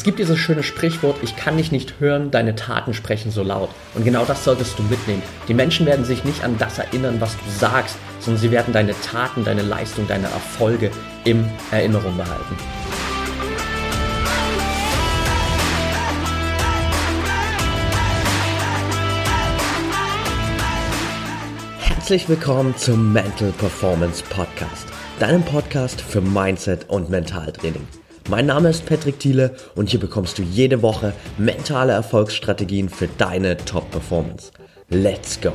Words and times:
Es 0.00 0.04
gibt 0.04 0.18
dieses 0.18 0.38
schöne 0.38 0.62
Sprichwort, 0.62 1.18
ich 1.20 1.36
kann 1.36 1.58
dich 1.58 1.72
nicht 1.72 2.00
hören, 2.00 2.30
deine 2.30 2.54
Taten 2.54 2.94
sprechen 2.94 3.30
so 3.30 3.42
laut. 3.42 3.68
Und 3.94 4.02
genau 4.02 4.24
das 4.24 4.44
solltest 4.44 4.78
du 4.78 4.82
mitnehmen. 4.84 5.22
Die 5.46 5.52
Menschen 5.52 5.84
werden 5.84 6.06
sich 6.06 6.24
nicht 6.24 6.42
an 6.42 6.56
das 6.56 6.78
erinnern, 6.78 7.20
was 7.20 7.36
du 7.36 7.42
sagst, 7.50 7.98
sondern 8.18 8.40
sie 8.40 8.50
werden 8.50 8.72
deine 8.72 8.98
Taten, 9.02 9.44
deine 9.44 9.60
Leistung, 9.60 10.08
deine 10.08 10.28
Erfolge 10.28 10.90
in 11.24 11.44
Erinnerung 11.70 12.16
behalten. 12.16 12.56
Herzlich 21.78 22.26
willkommen 22.26 22.74
zum 22.78 23.12
Mental 23.12 23.52
Performance 23.58 24.24
Podcast, 24.30 24.86
deinem 25.18 25.42
Podcast 25.42 26.00
für 26.00 26.22
Mindset 26.22 26.88
und 26.88 27.10
Mentaltraining. 27.10 27.86
Mein 28.28 28.46
Name 28.46 28.68
ist 28.68 28.86
Patrick 28.86 29.18
Thiele 29.18 29.54
und 29.74 29.88
hier 29.88 29.98
bekommst 29.98 30.38
du 30.38 30.42
jede 30.42 30.82
Woche 30.82 31.12
mentale 31.38 31.92
Erfolgsstrategien 31.92 32.88
für 32.88 33.08
deine 33.18 33.56
Top-Performance. 33.56 34.52
Let's 34.88 35.40
go! 35.40 35.52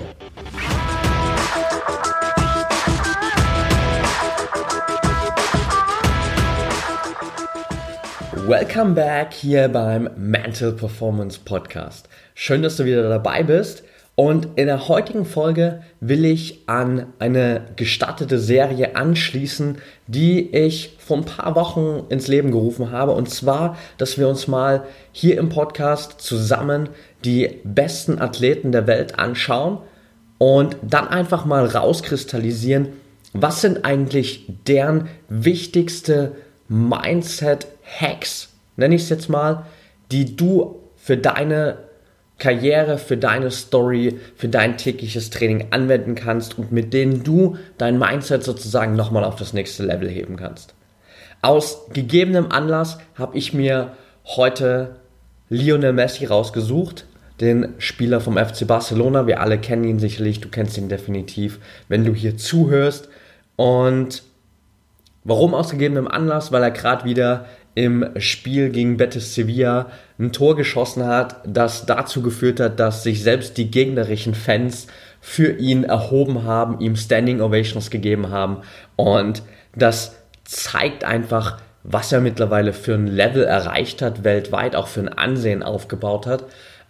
Welcome 8.47 8.93
back 8.93 9.33
hier 9.33 9.67
beim 9.69 10.09
Mental 10.17 10.71
Performance 10.71 11.39
Podcast. 11.43 12.09
Schön, 12.33 12.61
dass 12.61 12.77
du 12.77 12.85
wieder 12.85 13.07
dabei 13.07 13.43
bist. 13.43 13.83
Und 14.15 14.47
in 14.55 14.67
der 14.67 14.87
heutigen 14.87 15.25
Folge 15.25 15.81
will 15.99 16.23
ich 16.23 16.63
an 16.67 17.07
eine 17.19 17.61
gestartete 17.75 18.39
Serie 18.39 18.95
anschließen, 18.95 19.79
die 20.07 20.55
ich 20.55 20.95
vor 20.99 21.17
ein 21.17 21.25
paar 21.25 21.55
Wochen 21.55 22.05
ins 22.07 22.29
Leben 22.29 22.51
gerufen 22.51 22.91
habe. 22.91 23.11
Und 23.11 23.29
zwar, 23.29 23.77
dass 23.97 24.17
wir 24.17 24.29
uns 24.29 24.47
mal 24.47 24.85
hier 25.11 25.37
im 25.37 25.49
Podcast 25.49 26.21
zusammen 26.21 26.87
die 27.25 27.59
besten 27.65 28.21
Athleten 28.21 28.71
der 28.71 28.87
Welt 28.87 29.19
anschauen 29.19 29.79
und 30.37 30.77
dann 30.81 31.09
einfach 31.09 31.43
mal 31.43 31.65
rauskristallisieren, 31.65 32.89
was 33.33 33.59
sind 33.59 33.83
eigentlich 33.83 34.45
deren 34.65 35.09
wichtigste 35.27 36.31
Mindset-Hacks, 36.69 38.47
nenne 38.77 38.95
ich 38.95 39.03
es 39.03 39.09
jetzt 39.09 39.27
mal, 39.27 39.65
die 40.11 40.37
du 40.37 40.79
für 40.95 41.17
deine 41.17 41.79
Karriere, 42.37 42.97
für 42.97 43.17
deine 43.17 43.49
Story, 43.49 44.19
für 44.35 44.49
dein 44.49 44.77
tägliches 44.77 45.29
Training 45.29 45.67
anwenden 45.71 46.15
kannst 46.15 46.57
und 46.57 46.71
mit 46.71 46.93
denen 46.93 47.23
du 47.23 47.57
dein 47.77 47.97
Mindset 47.97 48.43
sozusagen 48.43 48.95
nochmal 48.95 49.23
auf 49.23 49.35
das 49.35 49.53
nächste 49.53 49.83
Level 49.83 50.09
heben 50.09 50.35
kannst. 50.35 50.75
Aus 51.41 51.87
gegebenem 51.93 52.51
Anlass 52.51 52.97
habe 53.15 53.37
ich 53.37 53.53
mir 53.53 53.93
heute 54.25 54.97
Lionel 55.49 55.93
Messi 55.93 56.25
rausgesucht, 56.25 57.05
den 57.39 57.73
Spieler 57.77 58.19
vom 58.19 58.37
FC 58.37 58.65
Barcelona. 58.67 59.27
Wir 59.27 59.41
alle 59.41 59.59
kennen 59.59 59.83
ihn 59.83 59.99
sicherlich, 59.99 60.41
du 60.41 60.49
kennst 60.49 60.77
ihn 60.77 60.89
definitiv, 60.89 61.59
wenn 61.87 62.03
du 62.03 62.13
hier 62.13 62.37
zuhörst. 62.37 63.09
Und 63.55 64.23
warum 65.23 65.53
aus 65.53 65.69
gegebenem 65.69 66.07
Anlass? 66.07 66.51
Weil 66.51 66.63
er 66.63 66.71
gerade 66.71 67.05
wieder 67.05 67.45
im 67.75 68.09
Spiel 68.17 68.69
gegen 68.69 68.97
Betis 68.97 69.35
Sevilla 69.35 69.87
ein 70.17 70.31
Tor 70.31 70.55
geschossen 70.55 71.05
hat, 71.05 71.41
das 71.45 71.85
dazu 71.85 72.21
geführt 72.21 72.59
hat, 72.59 72.79
dass 72.79 73.03
sich 73.03 73.21
selbst 73.21 73.57
die 73.57 73.69
gegnerischen 73.69 74.33
Fans 74.33 74.87
für 75.19 75.51
ihn 75.51 75.83
erhoben 75.83 76.43
haben, 76.43 76.79
ihm 76.79 76.95
Standing 76.95 77.41
Ovations 77.41 77.89
gegeben 77.91 78.29
haben 78.29 78.61
und 78.95 79.43
das 79.75 80.15
zeigt 80.45 81.03
einfach, 81.03 81.59
was 81.83 82.11
er 82.11 82.21
mittlerweile 82.21 82.73
für 82.73 82.95
ein 82.95 83.07
Level 83.07 83.43
erreicht 83.43 84.01
hat, 84.01 84.23
weltweit 84.23 84.75
auch 84.75 84.87
für 84.87 85.01
ein 85.01 85.09
Ansehen 85.09 85.61
aufgebaut 85.61 86.25
hat. 86.25 86.45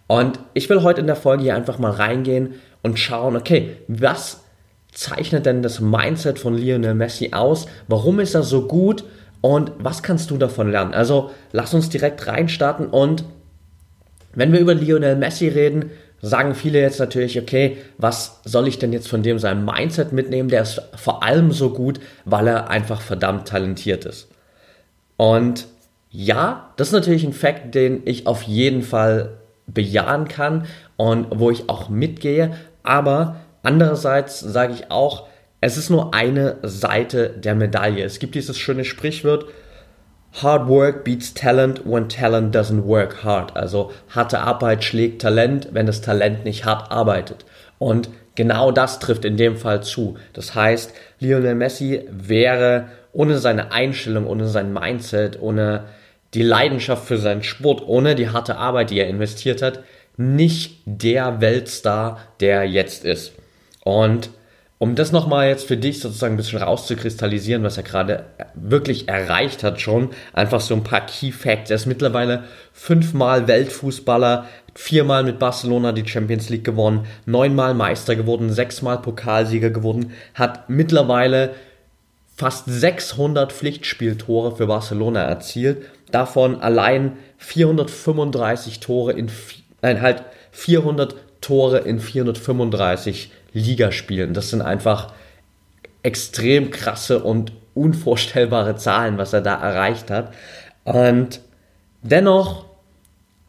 Und 0.06 0.38
ich 0.54 0.70
will 0.70 0.82
heute 0.82 1.00
in 1.00 1.06
der 1.06 1.16
Folge 1.16 1.42
hier 1.42 1.56
einfach 1.56 1.78
mal 1.78 1.90
reingehen 1.90 2.54
und 2.82 2.98
schauen, 2.98 3.36
okay, 3.36 3.76
was 3.88 4.44
zeichnet 4.92 5.44
denn 5.44 5.62
das 5.62 5.80
Mindset 5.80 6.38
von 6.38 6.56
Lionel 6.56 6.94
Messi 6.94 7.32
aus? 7.32 7.66
Warum 7.88 8.20
ist 8.20 8.34
er 8.34 8.42
so 8.42 8.66
gut? 8.66 9.04
Und 9.46 9.70
was 9.78 10.02
kannst 10.02 10.32
du 10.32 10.38
davon 10.38 10.72
lernen? 10.72 10.92
Also 10.92 11.30
lass 11.52 11.72
uns 11.72 11.88
direkt 11.88 12.26
reinstarten 12.26 12.88
und 12.88 13.22
wenn 14.34 14.52
wir 14.52 14.58
über 14.58 14.74
Lionel 14.74 15.14
Messi 15.14 15.46
reden, 15.46 15.92
sagen 16.20 16.56
viele 16.56 16.80
jetzt 16.80 16.98
natürlich, 16.98 17.40
okay, 17.40 17.76
was 17.96 18.40
soll 18.44 18.66
ich 18.66 18.80
denn 18.80 18.92
jetzt 18.92 19.06
von 19.06 19.22
dem 19.22 19.38
sein 19.38 19.64
Mindset 19.64 20.12
mitnehmen? 20.12 20.48
Der 20.48 20.62
ist 20.62 20.82
vor 20.96 21.22
allem 21.22 21.52
so 21.52 21.70
gut, 21.70 22.00
weil 22.24 22.48
er 22.48 22.70
einfach 22.70 23.00
verdammt 23.00 23.46
talentiert 23.46 24.04
ist. 24.04 24.26
Und 25.16 25.68
ja, 26.10 26.72
das 26.76 26.88
ist 26.88 26.94
natürlich 26.94 27.22
ein 27.22 27.32
Fakt, 27.32 27.76
den 27.76 28.02
ich 28.04 28.26
auf 28.26 28.42
jeden 28.42 28.82
Fall 28.82 29.36
bejahen 29.68 30.26
kann 30.26 30.66
und 30.96 31.28
wo 31.38 31.52
ich 31.52 31.68
auch 31.68 31.88
mitgehe. 31.88 32.56
Aber 32.82 33.36
andererseits 33.62 34.40
sage 34.40 34.72
ich 34.72 34.90
auch, 34.90 35.28
es 35.60 35.76
ist 35.76 35.90
nur 35.90 36.14
eine 36.14 36.58
Seite 36.62 37.30
der 37.30 37.54
Medaille. 37.54 38.04
Es 38.04 38.18
gibt 38.18 38.34
dieses 38.34 38.58
schöne 38.58 38.84
Sprichwort, 38.84 39.46
Hard 40.42 40.68
work 40.68 41.02
beats 41.02 41.32
talent 41.32 41.80
when 41.86 42.10
talent 42.10 42.54
doesn't 42.54 42.84
work 42.84 43.24
hard. 43.24 43.56
Also 43.56 43.92
harte 44.10 44.40
Arbeit 44.40 44.84
schlägt 44.84 45.22
Talent, 45.22 45.68
wenn 45.72 45.86
das 45.86 46.02
Talent 46.02 46.44
nicht 46.44 46.66
hart 46.66 46.90
arbeitet. 46.90 47.46
Und 47.78 48.10
genau 48.34 48.70
das 48.70 48.98
trifft 48.98 49.24
in 49.24 49.38
dem 49.38 49.56
Fall 49.56 49.82
zu. 49.82 50.18
Das 50.34 50.54
heißt, 50.54 50.92
Lionel 51.20 51.54
Messi 51.54 52.06
wäre 52.10 52.88
ohne 53.14 53.38
seine 53.38 53.72
Einstellung, 53.72 54.26
ohne 54.26 54.46
sein 54.46 54.74
Mindset, 54.74 55.40
ohne 55.40 55.84
die 56.34 56.42
Leidenschaft 56.42 57.06
für 57.06 57.16
seinen 57.16 57.42
Sport, 57.42 57.82
ohne 57.86 58.14
die 58.14 58.28
harte 58.28 58.58
Arbeit, 58.58 58.90
die 58.90 58.98
er 58.98 59.08
investiert 59.08 59.62
hat, 59.62 59.84
nicht 60.18 60.82
der 60.84 61.40
Weltstar, 61.40 62.20
der 62.40 62.64
jetzt 62.64 63.06
ist. 63.06 63.32
Und 63.84 64.28
um 64.78 64.94
das 64.94 65.10
nochmal 65.10 65.48
jetzt 65.48 65.66
für 65.66 65.76
dich 65.76 66.00
sozusagen 66.00 66.34
ein 66.34 66.36
bisschen 66.36 66.62
rauszukristallisieren, 66.62 67.62
was 67.62 67.78
er 67.78 67.82
gerade 67.82 68.26
wirklich 68.54 69.08
erreicht 69.08 69.62
hat 69.62 69.80
schon, 69.80 70.10
einfach 70.34 70.60
so 70.60 70.74
ein 70.74 70.84
paar 70.84 71.06
Key 71.06 71.32
Facts. 71.32 71.70
Er 71.70 71.76
ist 71.76 71.86
mittlerweile 71.86 72.44
fünfmal 72.72 73.48
Weltfußballer, 73.48 74.46
viermal 74.74 75.24
mit 75.24 75.38
Barcelona 75.38 75.92
die 75.92 76.06
Champions 76.06 76.50
League 76.50 76.64
gewonnen, 76.64 77.06
neunmal 77.24 77.72
Meister 77.72 78.16
geworden, 78.16 78.52
sechsmal 78.52 78.98
Pokalsieger 78.98 79.70
geworden, 79.70 80.12
hat 80.34 80.68
mittlerweile 80.68 81.54
fast 82.36 82.64
600 82.66 83.52
Pflichtspieltore 83.52 84.56
für 84.56 84.66
Barcelona 84.66 85.22
erzielt, 85.22 85.86
davon 86.10 86.60
allein 86.60 87.16
435 87.38 88.80
Tore 88.80 89.12
in, 89.12 89.30
nein, 89.80 90.02
halt 90.02 90.22
400 90.50 91.16
Tore 91.40 91.78
in 91.78 91.98
435 91.98 93.30
Ligaspielen. 93.56 94.34
Das 94.34 94.50
sind 94.50 94.62
einfach 94.62 95.12
extrem 96.02 96.70
krasse 96.70 97.22
und 97.22 97.52
unvorstellbare 97.74 98.76
Zahlen, 98.76 99.18
was 99.18 99.32
er 99.32 99.40
da 99.40 99.54
erreicht 99.54 100.10
hat. 100.10 100.32
Und 100.84 101.40
dennoch 102.02 102.66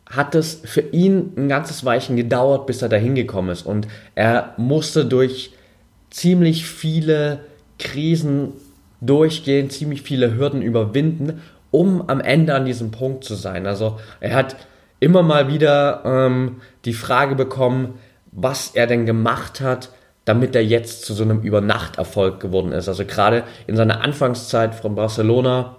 hat 0.09 0.35
es 0.35 0.61
für 0.63 0.81
ihn 0.81 1.33
ein 1.35 1.49
ganzes 1.49 1.83
Weichen 1.83 2.15
gedauert, 2.15 2.65
bis 2.65 2.81
er 2.81 2.89
da 2.89 2.95
hingekommen 2.95 3.51
ist. 3.51 3.65
Und 3.65 3.87
er 4.15 4.53
musste 4.57 5.05
durch 5.05 5.51
ziemlich 6.09 6.65
viele 6.65 7.41
Krisen 7.77 8.53
durchgehen, 9.01 9.69
ziemlich 9.69 10.01
viele 10.01 10.35
Hürden 10.35 10.61
überwinden, 10.61 11.41
um 11.69 12.09
am 12.09 12.21
Ende 12.21 12.55
an 12.55 12.65
diesem 12.65 12.91
Punkt 12.91 13.25
zu 13.25 13.35
sein. 13.35 13.67
Also 13.67 13.99
er 14.21 14.33
hat 14.33 14.55
immer 14.99 15.21
mal 15.21 15.49
wieder 15.49 16.01
ähm, 16.05 16.61
die 16.85 16.93
Frage 16.93 17.35
bekommen, 17.35 17.99
was 18.31 18.71
er 18.73 18.87
denn 18.87 19.05
gemacht 19.05 19.61
hat, 19.61 19.89
damit 20.27 20.55
er 20.57 20.63
jetzt 20.63 21.05
zu 21.05 21.13
so 21.13 21.23
einem 21.23 21.39
Übernachterfolg 21.39 22.41
geworden 22.41 22.73
ist. 22.73 22.89
Also 22.89 23.05
gerade 23.05 23.43
in 23.65 23.77
seiner 23.77 24.01
Anfangszeit 24.01 24.75
von 24.75 24.93
Barcelona 24.93 25.77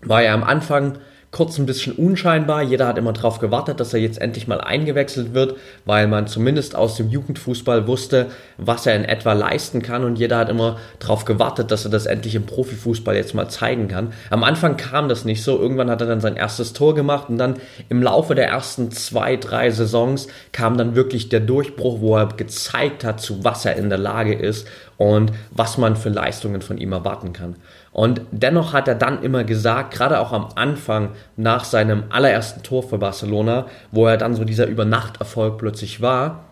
war 0.00 0.22
er 0.22 0.32
am 0.32 0.44
Anfang 0.44 0.96
kurz 1.36 1.58
ein 1.58 1.66
bisschen 1.66 1.92
unscheinbar. 1.92 2.62
Jeder 2.62 2.86
hat 2.86 2.96
immer 2.96 3.12
darauf 3.12 3.40
gewartet, 3.40 3.78
dass 3.78 3.92
er 3.92 4.00
jetzt 4.00 4.18
endlich 4.22 4.48
mal 4.48 4.58
eingewechselt 4.58 5.34
wird, 5.34 5.56
weil 5.84 6.08
man 6.08 6.26
zumindest 6.26 6.74
aus 6.74 6.96
dem 6.96 7.10
Jugendfußball 7.10 7.86
wusste, 7.86 8.28
was 8.56 8.86
er 8.86 8.96
in 8.96 9.04
etwa 9.04 9.34
leisten 9.34 9.82
kann. 9.82 10.02
Und 10.04 10.18
jeder 10.18 10.38
hat 10.38 10.48
immer 10.48 10.78
darauf 10.98 11.26
gewartet, 11.26 11.70
dass 11.70 11.84
er 11.84 11.90
das 11.90 12.06
endlich 12.06 12.36
im 12.36 12.46
Profifußball 12.46 13.14
jetzt 13.14 13.34
mal 13.34 13.50
zeigen 13.50 13.86
kann. 13.86 14.14
Am 14.30 14.44
Anfang 14.44 14.78
kam 14.78 15.10
das 15.10 15.26
nicht 15.26 15.42
so. 15.42 15.58
Irgendwann 15.60 15.90
hat 15.90 16.00
er 16.00 16.06
dann 16.06 16.22
sein 16.22 16.36
erstes 16.36 16.72
Tor 16.72 16.94
gemacht 16.94 17.28
und 17.28 17.36
dann 17.36 17.56
im 17.90 18.02
Laufe 18.02 18.34
der 18.34 18.48
ersten 18.48 18.90
zwei, 18.90 19.36
drei 19.36 19.70
Saisons 19.70 20.28
kam 20.52 20.78
dann 20.78 20.94
wirklich 20.94 21.28
der 21.28 21.40
Durchbruch, 21.40 22.00
wo 22.00 22.16
er 22.16 22.28
gezeigt 22.28 23.04
hat, 23.04 23.20
zu 23.20 23.44
was 23.44 23.66
er 23.66 23.76
in 23.76 23.90
der 23.90 23.98
Lage 23.98 24.32
ist 24.32 24.66
und 24.96 25.32
was 25.50 25.76
man 25.76 25.96
für 25.96 26.08
Leistungen 26.08 26.62
von 26.62 26.78
ihm 26.78 26.92
erwarten 26.92 27.34
kann. 27.34 27.56
Und 27.96 28.20
dennoch 28.30 28.74
hat 28.74 28.88
er 28.88 28.94
dann 28.94 29.22
immer 29.22 29.42
gesagt, 29.42 29.94
gerade 29.94 30.20
auch 30.20 30.30
am 30.30 30.48
Anfang 30.54 31.12
nach 31.38 31.64
seinem 31.64 32.04
allerersten 32.10 32.62
Tor 32.62 32.82
für 32.82 32.98
Barcelona, 32.98 33.68
wo 33.90 34.06
er 34.06 34.18
dann 34.18 34.34
so 34.34 34.44
dieser 34.44 34.66
Übernachterfolg 34.66 35.56
plötzlich 35.56 36.02
war, 36.02 36.44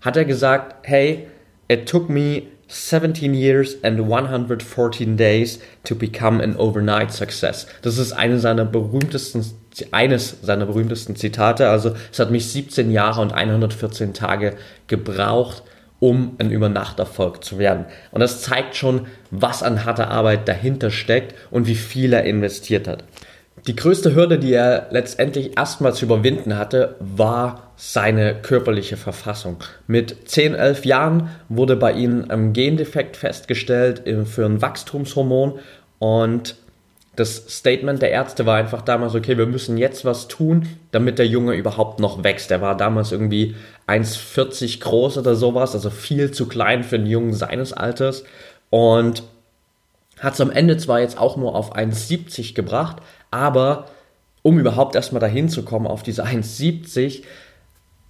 hat 0.00 0.16
er 0.16 0.24
gesagt, 0.24 0.76
hey, 0.82 1.26
it 1.66 1.88
took 1.88 2.08
me 2.08 2.44
17 2.68 3.34
years 3.34 3.82
and 3.82 3.98
114 3.98 5.16
days 5.16 5.58
to 5.82 5.96
become 5.96 6.40
an 6.40 6.54
overnight 6.54 7.10
success. 7.10 7.66
Das 7.82 7.98
ist 7.98 8.12
eine 8.12 8.38
seiner 8.38 8.64
berühmtesten 8.64 9.44
eines 9.90 10.36
seiner 10.42 10.66
berühmtesten 10.66 11.16
Zitate. 11.16 11.68
Also 11.68 11.96
es 12.12 12.20
hat 12.20 12.30
mich 12.30 12.52
17 12.52 12.92
Jahre 12.92 13.22
und 13.22 13.32
114 13.32 14.14
Tage 14.14 14.54
gebraucht, 14.86 15.64
um 16.02 16.34
ein 16.38 16.50
Übernachterfolg 16.50 17.44
zu 17.44 17.58
werden. 17.58 17.84
Und 18.10 18.22
das 18.22 18.42
zeigt 18.42 18.74
schon, 18.74 19.06
was 19.30 19.62
an 19.62 19.84
harter 19.84 20.10
Arbeit 20.10 20.48
dahinter 20.48 20.90
steckt 20.90 21.36
und 21.52 21.68
wie 21.68 21.76
viel 21.76 22.12
er 22.12 22.24
investiert 22.24 22.88
hat. 22.88 23.04
Die 23.68 23.76
größte 23.76 24.12
Hürde, 24.12 24.40
die 24.40 24.52
er 24.52 24.88
letztendlich 24.90 25.56
erstmal 25.56 25.94
zu 25.94 26.06
überwinden 26.06 26.58
hatte, 26.58 26.96
war 26.98 27.70
seine 27.76 28.34
körperliche 28.34 28.96
Verfassung. 28.96 29.58
Mit 29.86 30.28
10, 30.28 30.56
11 30.56 30.84
Jahren 30.86 31.28
wurde 31.48 31.76
bei 31.76 31.92
ihm 31.92 32.24
ein 32.28 32.52
Gendefekt 32.52 33.16
festgestellt 33.16 34.02
für 34.24 34.44
ein 34.44 34.60
Wachstumshormon 34.60 35.60
und 36.00 36.56
das 37.14 37.58
Statement 37.58 38.00
der 38.00 38.10
Ärzte 38.10 38.46
war 38.46 38.56
einfach 38.56 38.80
damals, 38.80 39.14
okay, 39.14 39.36
wir 39.36 39.46
müssen 39.46 39.76
jetzt 39.76 40.04
was 40.04 40.28
tun, 40.28 40.68
damit 40.92 41.18
der 41.18 41.26
Junge 41.26 41.54
überhaupt 41.54 42.00
noch 42.00 42.24
wächst. 42.24 42.50
Er 42.50 42.62
war 42.62 42.76
damals 42.76 43.12
irgendwie 43.12 43.54
1,40 43.86 44.80
groß 44.80 45.18
oder 45.18 45.34
sowas, 45.34 45.74
also 45.74 45.90
viel 45.90 46.30
zu 46.30 46.48
klein 46.48 46.84
für 46.84 46.96
einen 46.96 47.06
Jungen 47.06 47.34
seines 47.34 47.74
Alters 47.74 48.24
und 48.70 49.22
hat 50.20 50.34
es 50.34 50.40
am 50.40 50.50
Ende 50.50 50.78
zwar 50.78 51.00
jetzt 51.00 51.18
auch 51.18 51.36
nur 51.36 51.54
auf 51.54 51.76
1,70 51.76 52.54
gebracht, 52.54 52.96
aber 53.30 53.86
um 54.40 54.58
überhaupt 54.58 54.94
erstmal 54.94 55.20
dahin 55.20 55.48
zu 55.48 55.64
kommen 55.64 55.86
auf 55.86 56.02
diese 56.02 56.24
1,70, 56.24 57.22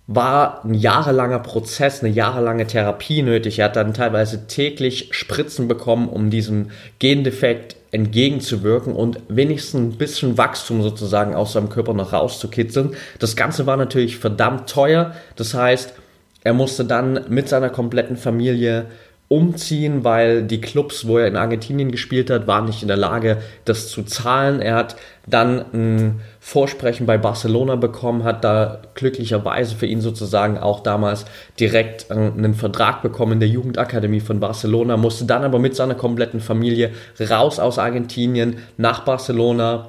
war 0.07 0.65
ein 0.65 0.75
jahrelanger 0.75 1.41
Prozess, 1.41 2.03
eine 2.03 2.13
jahrelange 2.13 2.67
Therapie 2.67 3.23
nötig. 3.23 3.59
Er 3.59 3.67
hat 3.67 3.77
dann 3.77 3.95
teilweise 3.95 4.47
täglich 4.47 5.09
Spritzen 5.13 5.69
bekommen, 5.69 6.09
um 6.09 6.31
diesem 6.31 6.71
Gendefekt 6.99 7.77
entgegenzuwirken 7.93 8.95
und 8.95 9.21
wenigstens 9.29 9.81
ein 9.81 9.99
bisschen 9.99 10.39
Wachstum 10.39 10.83
sozusagen 10.83 11.35
aus 11.35 11.53
seinem 11.53 11.69
Körper 11.69 11.93
noch 11.93 12.13
rauszukitzeln. 12.13 12.97
Das 13.19 13.37
Ganze 13.37 13.67
war 13.67 13.77
natürlich 13.77 14.17
verdammt 14.17 14.69
teuer. 14.69 15.15
Das 15.37 15.55
heißt, 15.55 15.95
er 16.43 16.55
musste 16.55 16.85
dann 16.85 17.27
mit 17.29 17.49
seiner 17.49 17.69
kompletten 17.69 18.17
Familie 18.17 18.87
umziehen, 19.33 20.05
weil 20.05 20.43
die 20.43 20.61
Clubs, 20.61 21.07
wo 21.07 21.17
er 21.17 21.27
in 21.27 21.37
Argentinien 21.37 21.91
gespielt 21.91 22.29
hat, 22.29 22.47
waren 22.47 22.67
nicht 22.67 22.83
in 22.83 22.89
der 22.89 22.99
Lage, 22.99 23.39
das 23.65 23.89
zu 23.89 24.03
zahlen. 24.03 24.61
Er 24.61 24.75
hat 24.75 24.97
dann 25.27 25.65
ein 25.73 26.21
Vorsprechen 26.39 27.07
bei 27.07 27.17
Barcelona 27.17 27.77
bekommen, 27.77 28.25
hat 28.25 28.45
da 28.45 28.83
glücklicherweise 28.95 29.75
für 29.75 29.87
ihn 29.87 30.03
sozusagen 30.03 30.59
auch 30.59 30.81
damals 30.81 31.25
direkt 31.59 32.11
äh, 32.11 32.15
einen 32.15 32.53
Vertrag 32.53 33.01
bekommen 33.01 33.33
in 33.33 33.41
der 33.41 33.49
Jugendakademie 33.49 34.21
von 34.21 34.39
Barcelona, 34.39 34.99
musste 34.99 35.25
dann 35.25 35.45
aber 35.45 35.59
mit 35.59 35.75
seiner 35.75 35.95
kompletten 35.95 36.41
Familie 36.41 36.91
raus 37.19 37.59
aus 37.59 37.79
Argentinien 37.79 38.59
nach 38.77 39.07
Barcelona, 39.07 39.89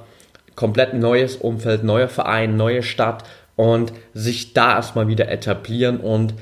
komplett 0.55 0.93
neues 0.93 1.35
Umfeld, 1.35 1.83
neuer 1.83 2.07
Verein, 2.07 2.55
neue 2.55 2.81
Stadt 2.81 3.25
und 3.57 3.91
sich 4.13 4.53
da 4.53 4.75
erstmal 4.75 5.09
wieder 5.09 5.27
etablieren 5.27 5.97
und 5.99 6.33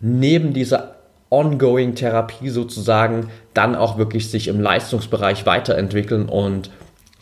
neben 0.00 0.54
dieser 0.54 0.97
ongoing 1.30 1.94
Therapie 1.94 2.50
sozusagen 2.50 3.30
dann 3.54 3.74
auch 3.74 3.98
wirklich 3.98 4.30
sich 4.30 4.48
im 4.48 4.60
Leistungsbereich 4.60 5.46
weiterentwickeln 5.46 6.28
und 6.28 6.70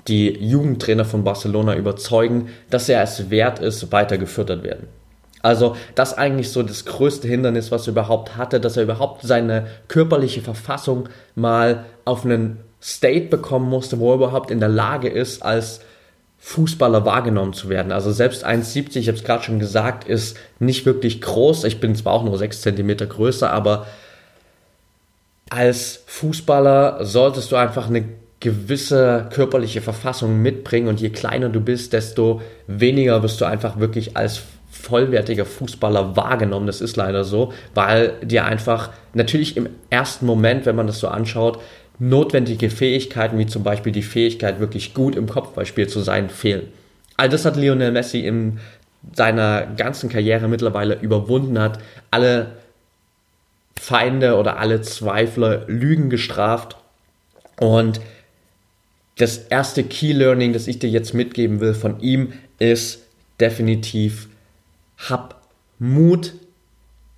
die 0.09 0.39
Jugendtrainer 0.39 1.05
von 1.05 1.25
Barcelona 1.25 1.75
überzeugen, 1.75 2.49
dass 2.71 2.89
er 2.89 3.03
es 3.03 3.31
wert 3.31 3.59
ist, 3.59 3.91
weiter 3.91 4.19
gefördert 4.19 4.63
werden. 4.63 4.89
Also 5.43 5.77
das 5.95 6.17
eigentlich 6.17 6.51
so 6.51 6.63
das 6.63 6.85
größte 6.85 7.29
Hindernis, 7.29 7.71
was 7.71 7.87
er 7.87 7.93
überhaupt 7.93 8.37
hatte, 8.37 8.61
dass 8.61 8.77
er 8.77 8.85
überhaupt 8.85 9.23
seine 9.23 9.67
körperliche 9.89 10.41
Verfassung 10.41 11.09
mal 11.35 11.85
auf 12.05 12.25
einen 12.25 12.61
State 12.83 13.27
bekommen 13.27 13.69
musste, 13.69 13.99
wo 13.99 14.11
er 14.11 14.17
überhaupt 14.17 14.51
in 14.51 14.61
der 14.61 14.69
Lage 14.69 15.09
ist, 15.09 15.43
als 15.43 15.81
Fußballer 16.47 17.05
wahrgenommen 17.05 17.55
zu 17.55 17.69
werden. 17.69 17.91
Also 17.91 18.13
selbst 18.13 18.47
1,70, 18.47 18.99
ich 18.99 19.09
habe 19.09 19.19
es 19.19 19.25
gerade 19.25 19.43
schon 19.43 19.59
gesagt, 19.59 20.07
ist 20.07 20.37
nicht 20.61 20.87
wirklich 20.87 21.21
groß. 21.21 21.65
Ich 21.65 21.81
bin 21.81 21.97
zwar 21.97 22.13
auch 22.13 22.23
nur 22.23 22.39
6 22.39 22.61
cm 22.61 22.97
größer, 22.99 23.53
aber 23.53 23.89
als 25.51 26.05
Fußballer 26.07 27.05
solltest 27.05 27.51
du 27.51 27.57
einfach 27.57 27.89
eine 27.89 28.05
gewisse 28.39 29.27
körperliche 29.33 29.81
Verfassung 29.81 30.41
mitbringen 30.41 30.87
und 30.87 31.01
je 31.01 31.11
kleiner 31.11 31.49
du 31.49 31.61
bist, 31.61 31.93
desto 31.93 32.41
weniger 32.69 33.25
wirst 33.25 33.41
du 33.41 33.45
einfach 33.45 33.81
wirklich 33.81 34.17
als 34.17 34.43
vollwertiger 34.71 35.47
Fußballer 35.47 36.15
wahrgenommen. 36.15 36.69
Das 36.69 36.81
ist 36.81 36.97
leider 36.97 37.25
so, 37.25 37.53
weil 37.75 38.13
dir 38.23 38.45
einfach 38.45 38.91
natürlich 39.15 39.57
im 39.57 39.69
ersten 39.91 40.27
Moment, 40.27 40.65
wenn 40.65 40.77
man 40.77 40.87
das 40.87 41.01
so 41.01 41.09
anschaut, 41.09 41.59
notwendige 41.99 42.71
Fähigkeiten, 42.71 43.39
wie 43.39 43.47
zum 43.47 43.63
Beispiel 43.63 43.93
die 43.93 44.03
Fähigkeit, 44.03 44.61
wirklich 44.61 44.95
gut 44.95 45.17
im 45.17 45.29
Kopfballspiel 45.29 45.89
zu 45.89 46.01
sein, 46.01 46.29
fehlen. 46.29 46.69
All 47.17 47.29
das 47.29 47.45
hat 47.45 47.57
Lionel 47.57 47.93
Messi 47.93 48.21
in 48.21 48.59
seiner 49.15 49.67
ganzen 49.67 50.09
Karriere 50.09 50.49
mittlerweile 50.49 50.99
überwunden, 51.01 51.59
hat 51.59 51.79
alle 52.11 52.53
Feinde 53.79 54.37
oder 54.37 54.59
alle 54.59 54.81
Zweifler 54.83 55.65
Lügen 55.69 56.11
gestraft. 56.11 56.77
Und 57.59 58.01
das 59.17 59.39
erste 59.39 59.85
Key 59.85 60.13
Learning, 60.13 60.53
das 60.53 60.67
ich 60.67 60.79
dir 60.79 60.91
jetzt 60.91 61.15
mitgeben 61.15 61.61
will 61.61 61.75
von 61.75 62.01
ihm, 62.01 62.33
ist 62.59 63.03
definitiv, 63.41 64.29
hab 65.09 65.41
Mut 65.79 66.33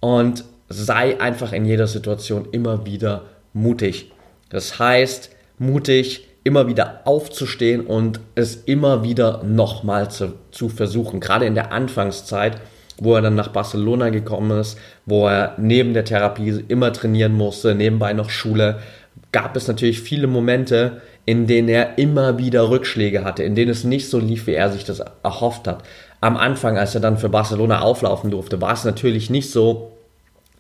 und 0.01 0.45
sei 0.69 1.21
einfach 1.21 1.53
in 1.53 1.65
jeder 1.65 1.87
Situation 1.87 2.49
immer 2.53 2.85
wieder 2.85 3.25
mutig. 3.53 4.13
Das 4.51 4.79
heißt, 4.79 5.31
mutig 5.59 6.27
immer 6.45 6.67
wieder 6.67 7.03
aufzustehen 7.05 7.85
und 7.85 8.21
es 8.35 8.57
immer 8.57 9.03
wieder 9.03 9.43
nochmal 9.45 10.11
zu, 10.11 10.35
zu 10.51 10.69
versuchen. 10.69 11.21
Gerade 11.21 11.47
in 11.47 11.55
der 11.55 11.73
Anfangszeit, 11.73 12.59
wo 12.99 13.15
er 13.15 13.23
dann 13.23 13.35
nach 13.35 13.49
Barcelona 13.49 14.09
gekommen 14.09 14.59
ist, 14.59 14.79
wo 15.05 15.29
er 15.29 15.55
neben 15.59 15.95
der 15.95 16.05
Therapie 16.05 16.65
immer 16.69 16.93
trainieren 16.93 17.35
musste, 17.35 17.75
nebenbei 17.75 18.13
noch 18.13 18.31
Schule, 18.31 18.79
gab 19.33 19.57
es 19.57 19.69
natürlich 19.69 20.01
viele 20.01 20.27
Momente, 20.27 21.03
in 21.27 21.47
denen 21.47 21.69
er 21.69 21.99
immer 21.99 22.39
wieder 22.39 22.71
Rückschläge 22.71 23.25
hatte, 23.25 23.43
in 23.43 23.55
denen 23.55 23.71
es 23.71 23.85
nicht 23.85 24.09
so 24.09 24.19
lief, 24.19 24.47
wie 24.47 24.55
er 24.55 24.73
sich 24.73 24.85
das 24.85 25.03
erhofft 25.23 25.69
hat. 25.69 25.83
Am 26.23 26.37
Anfang, 26.39 26.79
als 26.79 26.95
er 26.95 27.03
dann 27.03 27.19
für 27.19 27.29
Barcelona 27.29 27.81
auflaufen 27.81 28.31
durfte, 28.31 28.61
war 28.63 28.73
es 28.73 28.85
natürlich 28.85 29.29
nicht 29.29 29.51
so, 29.51 29.93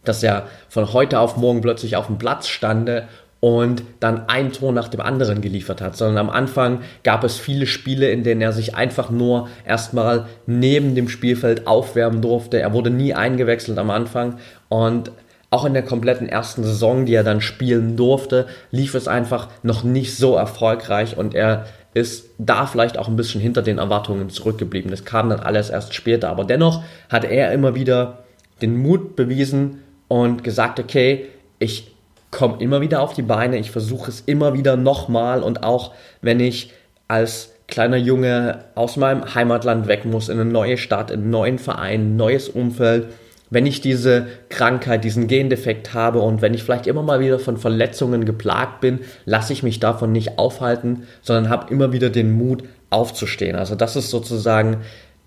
dass 0.04 0.22
er 0.22 0.46
von 0.68 0.92
heute 0.92 1.18
auf 1.20 1.36
morgen 1.36 1.62
plötzlich 1.62 1.96
auf 1.96 2.06
dem 2.06 2.18
Platz 2.18 2.48
stande 2.48 3.08
und 3.40 3.82
dann 4.00 4.28
ein 4.28 4.52
Tor 4.52 4.72
nach 4.72 4.88
dem 4.88 5.00
anderen 5.00 5.40
geliefert 5.40 5.80
hat, 5.80 5.96
sondern 5.96 6.18
am 6.28 6.30
Anfang 6.30 6.80
gab 7.04 7.22
es 7.22 7.38
viele 7.38 7.66
Spiele, 7.66 8.10
in 8.10 8.24
denen 8.24 8.40
er 8.40 8.52
sich 8.52 8.74
einfach 8.74 9.10
nur 9.10 9.48
erstmal 9.64 10.26
neben 10.46 10.94
dem 10.94 11.08
Spielfeld 11.08 11.66
aufwärmen 11.66 12.20
durfte. 12.20 12.60
Er 12.60 12.72
wurde 12.72 12.90
nie 12.90 13.14
eingewechselt 13.14 13.78
am 13.78 13.90
Anfang 13.90 14.38
und 14.68 15.12
auch 15.50 15.64
in 15.64 15.72
der 15.72 15.84
kompletten 15.84 16.28
ersten 16.28 16.62
Saison, 16.62 17.06
die 17.06 17.14
er 17.14 17.24
dann 17.24 17.40
spielen 17.40 17.96
durfte, 17.96 18.46
lief 18.70 18.94
es 18.94 19.08
einfach 19.08 19.48
noch 19.62 19.82
nicht 19.82 20.16
so 20.16 20.34
erfolgreich 20.34 21.16
und 21.16 21.34
er 21.34 21.66
ist 21.94 22.30
da 22.38 22.66
vielleicht 22.66 22.98
auch 22.98 23.08
ein 23.08 23.16
bisschen 23.16 23.40
hinter 23.40 23.62
den 23.62 23.78
Erwartungen 23.78 24.28
zurückgeblieben. 24.30 24.90
Das 24.90 25.04
kam 25.04 25.30
dann 25.30 25.40
alles 25.40 25.70
erst 25.70 25.94
später, 25.94 26.28
aber 26.28 26.44
dennoch 26.44 26.82
hat 27.08 27.24
er 27.24 27.52
immer 27.52 27.74
wieder 27.74 28.24
den 28.60 28.76
Mut 28.76 29.16
bewiesen 29.16 29.82
und 30.06 30.44
gesagt, 30.44 30.80
okay, 30.80 31.26
ich 31.58 31.94
komme 32.30 32.60
immer 32.60 32.80
wieder 32.80 33.00
auf 33.00 33.14
die 33.14 33.22
Beine, 33.22 33.58
ich 33.58 33.70
versuche 33.70 34.10
es 34.10 34.20
immer 34.20 34.54
wieder 34.54 34.76
nochmal 34.76 35.42
und 35.42 35.62
auch 35.62 35.92
wenn 36.20 36.40
ich 36.40 36.72
als 37.08 37.54
kleiner 37.66 37.96
Junge 37.96 38.64
aus 38.74 38.96
meinem 38.96 39.34
Heimatland 39.34 39.88
weg 39.88 40.04
muss, 40.04 40.28
in 40.28 40.40
eine 40.40 40.50
neue 40.50 40.78
Stadt, 40.78 41.10
in 41.10 41.20
einen 41.20 41.30
neuen 41.30 41.58
Verein, 41.58 42.00
ein 42.00 42.16
neues 42.16 42.48
Umfeld, 42.48 43.08
wenn 43.50 43.66
ich 43.66 43.80
diese 43.80 44.26
Krankheit, 44.50 45.04
diesen 45.04 45.26
Gendefekt 45.26 45.94
habe 45.94 46.20
und 46.20 46.42
wenn 46.42 46.54
ich 46.54 46.62
vielleicht 46.62 46.86
immer 46.86 47.02
mal 47.02 47.20
wieder 47.20 47.38
von 47.38 47.56
Verletzungen 47.56 48.24
geplagt 48.24 48.80
bin, 48.80 49.00
lasse 49.24 49.52
ich 49.52 49.62
mich 49.62 49.80
davon 49.80 50.12
nicht 50.12 50.38
aufhalten, 50.38 51.04
sondern 51.22 51.48
habe 51.48 51.72
immer 51.72 51.92
wieder 51.92 52.10
den 52.10 52.32
Mut 52.32 52.64
aufzustehen. 52.90 53.56
Also 53.56 53.74
das 53.74 53.96
ist 53.96 54.10
sozusagen 54.10 54.78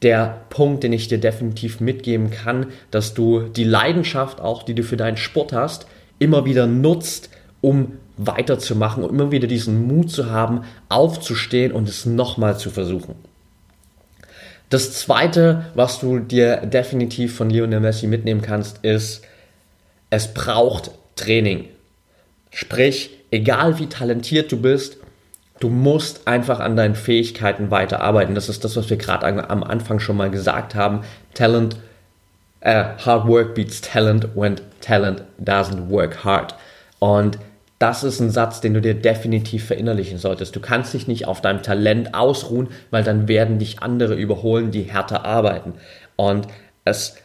der 0.01 0.41
Punkt, 0.50 0.84
den 0.84 0.93
ich 0.93 1.08
dir 1.08 1.20
definitiv 1.20 1.79
mitgeben 1.79 2.31
kann, 2.31 2.67
dass 2.89 3.13
du 3.13 3.41
die 3.41 3.63
Leidenschaft 3.63 4.41
auch, 4.41 4.63
die 4.63 4.74
du 4.74 4.84
für 4.84 4.98
deinen 4.98 5.17
Sport 5.17 5.53
hast, 5.53 5.86
immer 6.22 6.46
wieder 6.46 6.68
nutzt, 6.68 7.30
um 7.62 7.94
weiterzumachen 8.16 9.04
und 9.04 9.10
immer 9.10 9.32
wieder 9.32 9.48
diesen 9.48 9.88
Mut 9.88 10.12
zu 10.12 10.30
haben, 10.30 10.62
aufzustehen 10.88 11.72
und 11.72 11.90
es 11.90 12.06
nochmal 12.06 12.60
zu 12.60 12.70
versuchen. 12.70 13.16
Das 14.70 14.94
zweite, 14.94 15.66
was 15.74 16.00
du 16.00 16.20
dir 16.20 16.58
definitiv 16.58 17.36
von 17.36 17.50
Lionel 17.50 17.80
Messi 17.80 18.06
mitnehmen 18.06 18.42
kannst, 18.42 18.86
ist, 18.86 19.24
es 20.12 20.34
braucht 20.34 20.92
Training. 21.16 21.66
Sprich, 22.51 23.10
egal 23.32 23.80
wie 23.80 23.88
talentiert 23.88 24.51
du 24.51 24.62
bist, 24.62 24.98
du 25.60 25.70
musst 25.70 26.28
einfach 26.28 26.60
an 26.60 26.75
deinen 26.75 26.96
Fähigkeiten 26.96 27.72
weiterarbeiten. 27.72 28.36
Das 28.36 28.48
ist 28.48 28.63
das, 28.63 28.75
was 28.75 28.90
wir 28.92 28.98
gerade 28.98 29.25
am 29.50 29.63
Anfang 29.63 30.00
schon 30.00 30.18
mal 30.18 30.30
gesagt 30.30 30.75
haben. 30.75 31.01
Talent 31.34 31.78
uh, 32.65 32.96
hard 32.98 33.27
work 33.27 33.56
beats 33.56 33.82
talent 33.82 34.27
when 34.36 34.56
talent 34.82 35.24
doesn't 35.39 35.89
work 35.89 36.24
hard. 36.24 36.56
Und 37.00 37.38
das 37.80 38.03
ist 38.03 38.20
ein 38.20 38.30
Satz, 38.30 38.62
den 38.62 38.75
du 38.75 38.82
dir 38.82 38.94
definitiv 38.94 39.65
verinnerlichen 39.65 40.20
solltest. 40.20 40.56
Du 40.56 40.60
kannst 40.60 40.94
dich 40.94 41.08
nicht 41.08 41.27
auf 41.27 41.41
deinem 41.41 41.63
Talent 41.63 42.13
ausruhen, 42.13 42.68
weil 42.91 43.03
dann 43.03 43.27
werden 43.27 43.58
dich 43.58 43.82
andere 43.82 44.13
überholen, 44.13 44.70
die 44.70 44.84
härter 44.84 45.25
arbeiten. 45.25 45.74
Und 46.15 46.48
es 46.86 47.15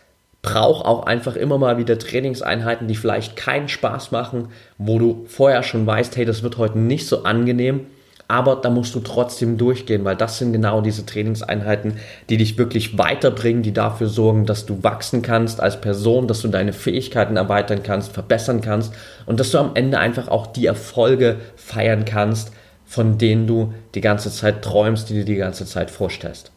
braucht 0.40 0.86
auch 0.86 1.04
einfach 1.04 1.36
immer 1.36 1.58
mal 1.58 1.76
wieder 1.76 1.98
Trainingseinheiten, 1.98 2.88
die 2.88 2.96
vielleicht 2.96 3.36
keinen 3.36 3.68
Spaß 3.68 4.12
machen, 4.12 4.48
wo 4.78 4.98
du 4.98 5.24
vorher 5.26 5.62
schon 5.62 5.86
weißt, 5.86 6.16
hey, 6.16 6.24
das 6.24 6.42
wird 6.42 6.56
heute 6.56 6.78
nicht 6.78 7.06
so 7.06 7.24
angenehm, 7.24 7.86
aber 8.28 8.56
da 8.56 8.70
musst 8.70 8.94
du 8.94 9.00
trotzdem 9.00 9.56
durchgehen, 9.56 10.04
weil 10.04 10.16
das 10.16 10.38
sind 10.38 10.52
genau 10.52 10.80
diese 10.80 11.06
Trainingseinheiten, 11.06 11.98
die 12.28 12.36
dich 12.36 12.58
wirklich 12.58 12.98
weiterbringen, 12.98 13.62
die 13.62 13.72
dafür 13.72 14.08
sorgen, 14.08 14.46
dass 14.46 14.66
du 14.66 14.82
wachsen 14.82 15.22
kannst 15.22 15.60
als 15.60 15.80
Person, 15.80 16.26
dass 16.26 16.42
du 16.42 16.48
deine 16.48 16.72
Fähigkeiten 16.72 17.36
erweitern 17.36 17.82
kannst, 17.84 18.12
verbessern 18.12 18.60
kannst 18.60 18.92
und 19.26 19.38
dass 19.38 19.52
du 19.52 19.58
am 19.58 19.72
Ende 19.74 19.98
einfach 19.98 20.28
auch 20.28 20.48
die 20.48 20.66
Erfolge 20.66 21.36
feiern 21.54 22.04
kannst, 22.04 22.50
von 22.84 23.18
denen 23.18 23.46
du 23.46 23.74
die 23.94 24.00
ganze 24.00 24.30
Zeit 24.30 24.62
träumst, 24.62 25.08
die 25.08 25.14
du 25.14 25.24
die 25.24 25.36
ganze 25.36 25.64
Zeit 25.64 25.90
vorstellst. 25.90 26.50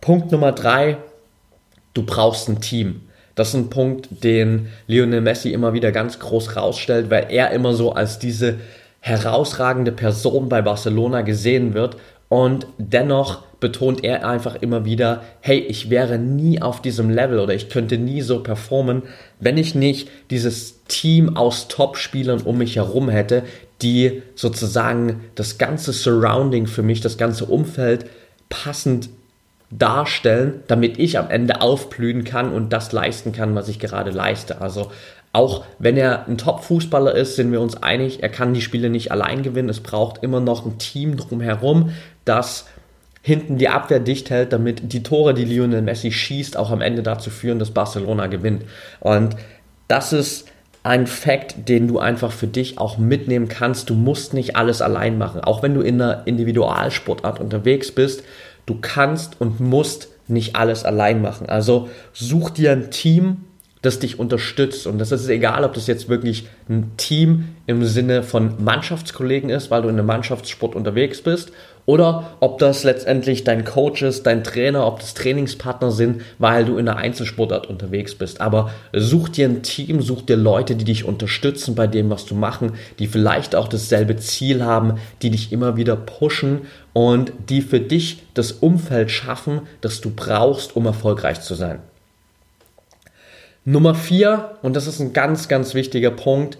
Punkt 0.00 0.30
Nummer 0.30 0.52
drei, 0.52 0.98
du 1.94 2.04
brauchst 2.04 2.48
ein 2.48 2.60
Team. 2.60 3.02
Das 3.34 3.48
ist 3.50 3.54
ein 3.54 3.70
Punkt, 3.70 4.24
den 4.24 4.68
Lionel 4.86 5.20
Messi 5.20 5.52
immer 5.52 5.72
wieder 5.72 5.92
ganz 5.92 6.18
groß 6.18 6.56
rausstellt, 6.56 7.10
weil 7.10 7.26
er 7.30 7.50
immer 7.50 7.72
so 7.72 7.92
als 7.92 8.18
diese 8.18 8.58
herausragende 9.00 9.92
Person 9.92 10.48
bei 10.48 10.62
Barcelona 10.62 11.22
gesehen 11.22 11.74
wird 11.74 11.96
und 12.28 12.66
dennoch 12.78 13.42
betont 13.60 14.04
er 14.04 14.28
einfach 14.28 14.56
immer 14.56 14.84
wieder, 14.84 15.22
hey, 15.40 15.58
ich 15.58 15.90
wäre 15.90 16.18
nie 16.18 16.62
auf 16.62 16.80
diesem 16.80 17.10
Level 17.10 17.40
oder 17.40 17.54
ich 17.54 17.68
könnte 17.68 17.98
nie 17.98 18.20
so 18.20 18.42
performen, 18.42 19.02
wenn 19.40 19.56
ich 19.56 19.74
nicht 19.74 20.08
dieses 20.30 20.84
Team 20.84 21.36
aus 21.36 21.68
Top-Spielern 21.68 22.42
um 22.42 22.58
mich 22.58 22.76
herum 22.76 23.08
hätte, 23.08 23.42
die 23.82 24.22
sozusagen 24.34 25.24
das 25.34 25.58
ganze 25.58 25.92
Surrounding 25.92 26.66
für 26.66 26.82
mich, 26.82 27.00
das 27.00 27.18
ganze 27.18 27.46
Umfeld 27.46 28.06
passend 28.48 29.08
darstellen, 29.70 30.62
damit 30.66 30.98
ich 30.98 31.18
am 31.18 31.28
Ende 31.30 31.60
aufblühen 31.60 32.24
kann 32.24 32.52
und 32.52 32.72
das 32.72 32.92
leisten 32.92 33.32
kann, 33.32 33.54
was 33.54 33.68
ich 33.68 33.78
gerade 33.78 34.10
leiste. 34.10 34.60
Also 34.60 34.90
auch 35.38 35.62
wenn 35.78 35.96
er 35.96 36.26
ein 36.26 36.36
Top-Fußballer 36.36 37.14
ist, 37.14 37.36
sind 37.36 37.52
wir 37.52 37.60
uns 37.60 37.80
einig, 37.80 38.24
er 38.24 38.28
kann 38.28 38.54
die 38.54 38.60
Spiele 38.60 38.90
nicht 38.90 39.12
allein 39.12 39.44
gewinnen. 39.44 39.68
Es 39.68 39.78
braucht 39.78 40.24
immer 40.24 40.40
noch 40.40 40.66
ein 40.66 40.78
Team 40.78 41.16
drumherum, 41.16 41.90
das 42.24 42.66
hinten 43.22 43.56
die 43.56 43.68
Abwehr 43.68 44.00
dicht 44.00 44.30
hält, 44.30 44.52
damit 44.52 44.92
die 44.92 45.04
Tore, 45.04 45.34
die 45.34 45.44
Lionel 45.44 45.82
Messi 45.82 46.10
schießt, 46.10 46.56
auch 46.56 46.72
am 46.72 46.80
Ende 46.80 47.04
dazu 47.04 47.30
führen, 47.30 47.60
dass 47.60 47.70
Barcelona 47.70 48.26
gewinnt. 48.26 48.64
Und 48.98 49.36
das 49.86 50.12
ist 50.12 50.48
ein 50.82 51.06
Fakt, 51.06 51.68
den 51.68 51.86
du 51.86 52.00
einfach 52.00 52.32
für 52.32 52.48
dich 52.48 52.78
auch 52.78 52.98
mitnehmen 52.98 53.46
kannst. 53.46 53.90
Du 53.90 53.94
musst 53.94 54.34
nicht 54.34 54.56
alles 54.56 54.82
allein 54.82 55.18
machen. 55.18 55.40
Auch 55.42 55.62
wenn 55.62 55.74
du 55.74 55.82
in 55.82 56.02
einer 56.02 56.26
Individualsportart 56.26 57.38
unterwegs 57.38 57.92
bist, 57.92 58.24
du 58.66 58.76
kannst 58.80 59.40
und 59.40 59.60
musst 59.60 60.08
nicht 60.26 60.56
alles 60.56 60.84
allein 60.84 61.22
machen. 61.22 61.48
Also 61.48 61.88
such 62.12 62.50
dir 62.50 62.72
ein 62.72 62.90
Team, 62.90 63.44
das 63.82 63.98
dich 63.98 64.18
unterstützt. 64.18 64.86
Und 64.86 64.98
das 64.98 65.12
ist 65.12 65.28
egal, 65.28 65.64
ob 65.64 65.74
das 65.74 65.86
jetzt 65.86 66.08
wirklich 66.08 66.46
ein 66.68 66.92
Team 66.96 67.48
im 67.66 67.84
Sinne 67.84 68.22
von 68.22 68.62
Mannschaftskollegen 68.62 69.50
ist, 69.50 69.70
weil 69.70 69.82
du 69.82 69.88
in 69.88 69.98
einem 69.98 70.06
Mannschaftssport 70.06 70.74
unterwegs 70.74 71.22
bist, 71.22 71.52
oder 71.88 72.36
ob 72.40 72.58
das 72.58 72.84
letztendlich 72.84 73.44
dein 73.44 73.64
Coach 73.64 74.02
ist, 74.02 74.26
dein 74.26 74.44
Trainer, 74.44 74.86
ob 74.86 75.00
das 75.00 75.14
Trainingspartner 75.14 75.90
sind, 75.90 76.20
weil 76.38 76.66
du 76.66 76.76
in 76.76 76.86
einer 76.86 76.98
Einzelsportart 76.98 77.66
unterwegs 77.66 78.14
bist. 78.14 78.42
Aber 78.42 78.70
such 78.92 79.30
dir 79.30 79.48
ein 79.48 79.62
Team, 79.62 80.02
such 80.02 80.20
dir 80.20 80.36
Leute, 80.36 80.76
die 80.76 80.84
dich 80.84 81.04
unterstützen 81.04 81.74
bei 81.74 81.86
dem, 81.86 82.10
was 82.10 82.26
du 82.26 82.34
machen, 82.34 82.72
die 82.98 83.06
vielleicht 83.06 83.56
auch 83.56 83.68
dasselbe 83.68 84.16
Ziel 84.16 84.62
haben, 84.62 84.98
die 85.22 85.30
dich 85.30 85.50
immer 85.50 85.78
wieder 85.78 85.96
pushen 85.96 86.66
und 86.92 87.32
die 87.48 87.62
für 87.62 87.80
dich 87.80 88.22
das 88.34 88.52
Umfeld 88.52 89.10
schaffen, 89.10 89.62
das 89.80 90.02
du 90.02 90.10
brauchst, 90.14 90.76
um 90.76 90.84
erfolgreich 90.84 91.40
zu 91.40 91.54
sein. 91.54 91.78
Nummer 93.68 93.94
vier, 93.94 94.56
und 94.62 94.76
das 94.76 94.86
ist 94.86 94.98
ein 94.98 95.12
ganz, 95.12 95.46
ganz 95.46 95.74
wichtiger 95.74 96.10
Punkt, 96.10 96.56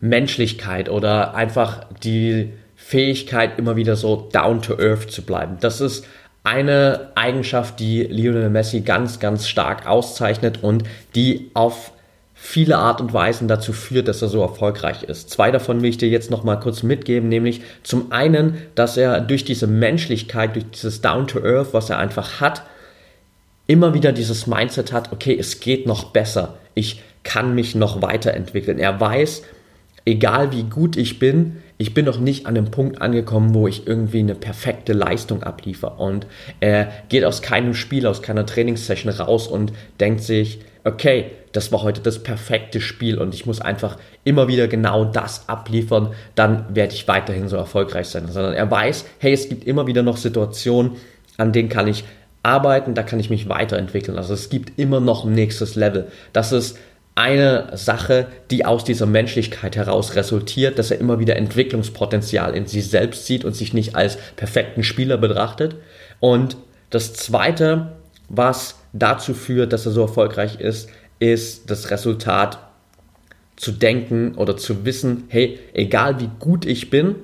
Menschlichkeit 0.00 0.88
oder 0.88 1.34
einfach 1.34 1.84
die 2.02 2.54
Fähigkeit, 2.76 3.58
immer 3.58 3.76
wieder 3.76 3.94
so 3.94 4.26
down 4.32 4.62
to 4.62 4.78
earth 4.78 5.10
zu 5.10 5.20
bleiben. 5.20 5.58
Das 5.60 5.82
ist 5.82 6.06
eine 6.44 7.10
Eigenschaft, 7.14 7.78
die 7.78 8.04
Lionel 8.04 8.48
Messi 8.48 8.80
ganz, 8.80 9.20
ganz 9.20 9.46
stark 9.46 9.86
auszeichnet 9.86 10.62
und 10.62 10.84
die 11.14 11.50
auf 11.52 11.92
viele 12.32 12.78
Art 12.78 13.02
und 13.02 13.12
Weisen 13.12 13.46
dazu 13.46 13.74
führt, 13.74 14.08
dass 14.08 14.22
er 14.22 14.28
so 14.28 14.40
erfolgreich 14.40 15.02
ist. 15.02 15.28
Zwei 15.28 15.50
davon 15.50 15.82
will 15.82 15.90
ich 15.90 15.98
dir 15.98 16.08
jetzt 16.08 16.30
noch 16.30 16.42
mal 16.42 16.56
kurz 16.56 16.82
mitgeben, 16.82 17.28
nämlich 17.28 17.60
zum 17.82 18.12
einen, 18.12 18.56
dass 18.74 18.96
er 18.96 19.20
durch 19.20 19.44
diese 19.44 19.66
Menschlichkeit, 19.66 20.56
durch 20.56 20.70
dieses 20.70 21.02
Down 21.02 21.26
to 21.26 21.40
Earth, 21.44 21.74
was 21.74 21.90
er 21.90 21.98
einfach 21.98 22.40
hat, 22.40 22.62
immer 23.66 23.94
wieder 23.94 24.12
dieses 24.12 24.46
Mindset 24.46 24.92
hat, 24.92 25.12
okay, 25.12 25.36
es 25.38 25.60
geht 25.60 25.86
noch 25.86 26.04
besser, 26.04 26.58
ich 26.74 27.02
kann 27.22 27.54
mich 27.54 27.74
noch 27.74 28.02
weiterentwickeln. 28.02 28.78
Er 28.78 29.00
weiß, 29.00 29.42
egal 30.04 30.52
wie 30.52 30.64
gut 30.64 30.96
ich 30.96 31.18
bin, 31.18 31.62
ich 31.78 31.94
bin 31.94 32.04
noch 32.04 32.18
nicht 32.18 32.46
an 32.46 32.54
dem 32.54 32.70
Punkt 32.70 33.02
angekommen, 33.02 33.54
wo 33.54 33.66
ich 33.66 33.86
irgendwie 33.86 34.20
eine 34.20 34.34
perfekte 34.34 34.92
Leistung 34.92 35.42
abliefere. 35.42 35.94
Und 35.94 36.26
er 36.60 36.92
geht 37.08 37.24
aus 37.24 37.42
keinem 37.42 37.74
Spiel, 37.74 38.06
aus 38.06 38.22
keiner 38.22 38.46
Trainingssession 38.46 39.12
raus 39.12 39.48
und 39.48 39.72
denkt 39.98 40.22
sich, 40.22 40.60
okay, 40.84 41.26
das 41.52 41.70
war 41.70 41.82
heute 41.82 42.00
das 42.00 42.22
perfekte 42.22 42.80
Spiel 42.80 43.18
und 43.18 43.34
ich 43.34 43.46
muss 43.46 43.60
einfach 43.60 43.98
immer 44.24 44.48
wieder 44.48 44.68
genau 44.68 45.04
das 45.04 45.48
abliefern, 45.48 46.12
dann 46.34 46.74
werde 46.74 46.94
ich 46.94 47.06
weiterhin 47.08 47.48
so 47.48 47.56
erfolgreich 47.56 48.08
sein. 48.08 48.26
Sondern 48.28 48.54
er 48.54 48.70
weiß, 48.70 49.04
hey, 49.18 49.32
es 49.32 49.48
gibt 49.48 49.64
immer 49.64 49.86
wieder 49.86 50.02
noch 50.02 50.16
Situationen, 50.16 50.92
an 51.36 51.52
denen 51.52 51.68
kann 51.68 51.88
ich 51.88 52.04
arbeiten, 52.42 52.94
da 52.94 53.02
kann 53.02 53.20
ich 53.20 53.30
mich 53.30 53.48
weiterentwickeln. 53.48 54.18
Also 54.18 54.34
es 54.34 54.48
gibt 54.50 54.78
immer 54.78 55.00
noch 55.00 55.24
ein 55.24 55.32
nächstes 55.32 55.74
Level. 55.74 56.08
Das 56.32 56.52
ist 56.52 56.76
eine 57.14 57.76
Sache, 57.76 58.26
die 58.50 58.64
aus 58.64 58.84
dieser 58.84 59.06
Menschlichkeit 59.06 59.76
heraus 59.76 60.16
resultiert, 60.16 60.78
dass 60.78 60.90
er 60.90 60.98
immer 60.98 61.18
wieder 61.18 61.36
Entwicklungspotenzial 61.36 62.56
in 62.56 62.66
sich 62.66 62.88
selbst 62.88 63.26
sieht 63.26 63.44
und 63.44 63.54
sich 63.54 63.74
nicht 63.74 63.94
als 63.94 64.16
perfekten 64.36 64.82
Spieler 64.82 65.18
betrachtet. 65.18 65.76
Und 66.20 66.56
das 66.90 67.12
Zweite, 67.12 67.92
was 68.28 68.76
dazu 68.92 69.34
führt, 69.34 69.72
dass 69.72 69.86
er 69.86 69.92
so 69.92 70.02
erfolgreich 70.02 70.58
ist, 70.58 70.88
ist 71.18 71.70
das 71.70 71.90
Resultat 71.90 72.58
zu 73.56 73.72
denken 73.72 74.34
oder 74.34 74.56
zu 74.56 74.84
wissen, 74.84 75.24
hey, 75.28 75.58
egal 75.74 76.18
wie 76.18 76.30
gut 76.38 76.64
ich 76.64 76.90
bin, 76.90 77.14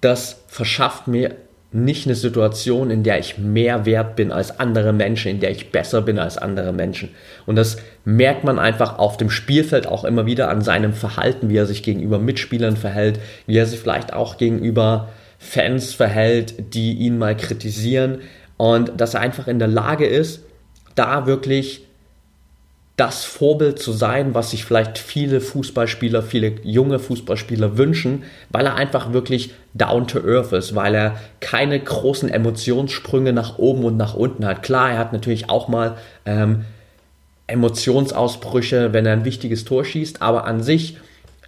das 0.00 0.42
verschafft 0.48 1.08
mir 1.08 1.36
nicht 1.70 2.06
eine 2.06 2.14
Situation, 2.14 2.90
in 2.90 3.02
der 3.02 3.18
ich 3.18 3.36
mehr 3.36 3.84
wert 3.84 4.16
bin 4.16 4.32
als 4.32 4.58
andere 4.58 4.92
Menschen, 4.94 5.32
in 5.32 5.40
der 5.40 5.50
ich 5.50 5.70
besser 5.70 6.00
bin 6.00 6.18
als 6.18 6.38
andere 6.38 6.72
Menschen. 6.72 7.10
Und 7.44 7.56
das 7.56 7.76
merkt 8.04 8.42
man 8.44 8.58
einfach 8.58 8.98
auf 8.98 9.18
dem 9.18 9.28
Spielfeld 9.28 9.86
auch 9.86 10.04
immer 10.04 10.24
wieder 10.24 10.48
an 10.48 10.62
seinem 10.62 10.94
Verhalten, 10.94 11.50
wie 11.50 11.56
er 11.56 11.66
sich 11.66 11.82
gegenüber 11.82 12.18
Mitspielern 12.18 12.76
verhält, 12.76 13.20
wie 13.46 13.58
er 13.58 13.66
sich 13.66 13.80
vielleicht 13.80 14.14
auch 14.14 14.38
gegenüber 14.38 15.10
Fans 15.38 15.92
verhält, 15.92 16.74
die 16.74 16.94
ihn 16.94 17.18
mal 17.18 17.36
kritisieren 17.36 18.20
und 18.56 18.92
dass 18.98 19.14
er 19.14 19.20
einfach 19.20 19.46
in 19.46 19.58
der 19.58 19.68
Lage 19.68 20.06
ist, 20.06 20.44
da 20.94 21.26
wirklich 21.26 21.87
das 22.98 23.24
Vorbild 23.24 23.78
zu 23.78 23.92
sein, 23.92 24.34
was 24.34 24.50
sich 24.50 24.64
vielleicht 24.64 24.98
viele 24.98 25.40
Fußballspieler, 25.40 26.20
viele 26.20 26.56
junge 26.64 26.98
Fußballspieler 26.98 27.78
wünschen, 27.78 28.24
weil 28.50 28.66
er 28.66 28.74
einfach 28.74 29.12
wirklich 29.12 29.52
down 29.72 30.08
to 30.08 30.18
earth 30.18 30.52
ist, 30.52 30.74
weil 30.74 30.96
er 30.96 31.16
keine 31.38 31.78
großen 31.78 32.28
Emotionssprünge 32.28 33.32
nach 33.32 33.56
oben 33.56 33.84
und 33.84 33.96
nach 33.96 34.14
unten 34.14 34.44
hat. 34.44 34.64
Klar, 34.64 34.90
er 34.90 34.98
hat 34.98 35.12
natürlich 35.12 35.48
auch 35.48 35.68
mal 35.68 35.96
ähm, 36.26 36.64
Emotionsausbrüche, 37.46 38.92
wenn 38.92 39.06
er 39.06 39.12
ein 39.12 39.24
wichtiges 39.24 39.64
Tor 39.64 39.84
schießt, 39.84 40.20
aber 40.20 40.44
an 40.44 40.60
sich, 40.60 40.96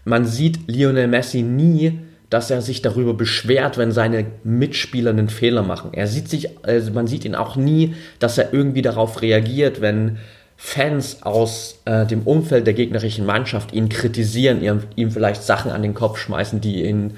man 0.04 0.26
sieht 0.26 0.68
Lionel 0.68 1.08
Messi 1.08 1.42
nie, 1.42 1.98
dass 2.30 2.52
er 2.52 2.62
sich 2.62 2.80
darüber 2.80 3.12
beschwert, 3.12 3.76
wenn 3.76 3.90
seine 3.90 4.24
Mitspieler 4.44 5.10
einen 5.10 5.28
Fehler 5.28 5.64
machen. 5.64 5.90
Er 5.94 6.06
sieht 6.06 6.28
sich, 6.28 6.64
also 6.64 6.92
man 6.92 7.08
sieht 7.08 7.24
ihn 7.24 7.34
auch 7.34 7.56
nie, 7.56 7.96
dass 8.20 8.38
er 8.38 8.54
irgendwie 8.54 8.82
darauf 8.82 9.20
reagiert, 9.20 9.80
wenn 9.80 10.18
Fans 10.62 11.22
aus 11.22 11.80
äh, 11.86 12.04
dem 12.04 12.20
Umfeld 12.24 12.66
der 12.66 12.74
gegnerischen 12.74 13.24
Mannschaft 13.24 13.72
ihn 13.72 13.88
kritisieren, 13.88 14.62
ihm, 14.62 14.82
ihm 14.94 15.10
vielleicht 15.10 15.42
Sachen 15.42 15.70
an 15.70 15.80
den 15.80 15.94
Kopf 15.94 16.18
schmeißen, 16.18 16.60
die 16.60 16.84
ihn 16.84 17.14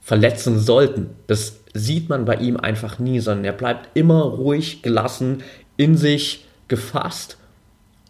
verletzen 0.00 0.58
sollten. 0.58 1.10
Das 1.28 1.60
sieht 1.72 2.08
man 2.08 2.24
bei 2.24 2.34
ihm 2.34 2.56
einfach 2.56 2.98
nie, 2.98 3.20
sondern 3.20 3.44
er 3.44 3.52
bleibt 3.52 3.96
immer 3.96 4.22
ruhig, 4.22 4.82
gelassen, 4.82 5.44
in 5.76 5.96
sich 5.96 6.46
gefasst 6.66 7.38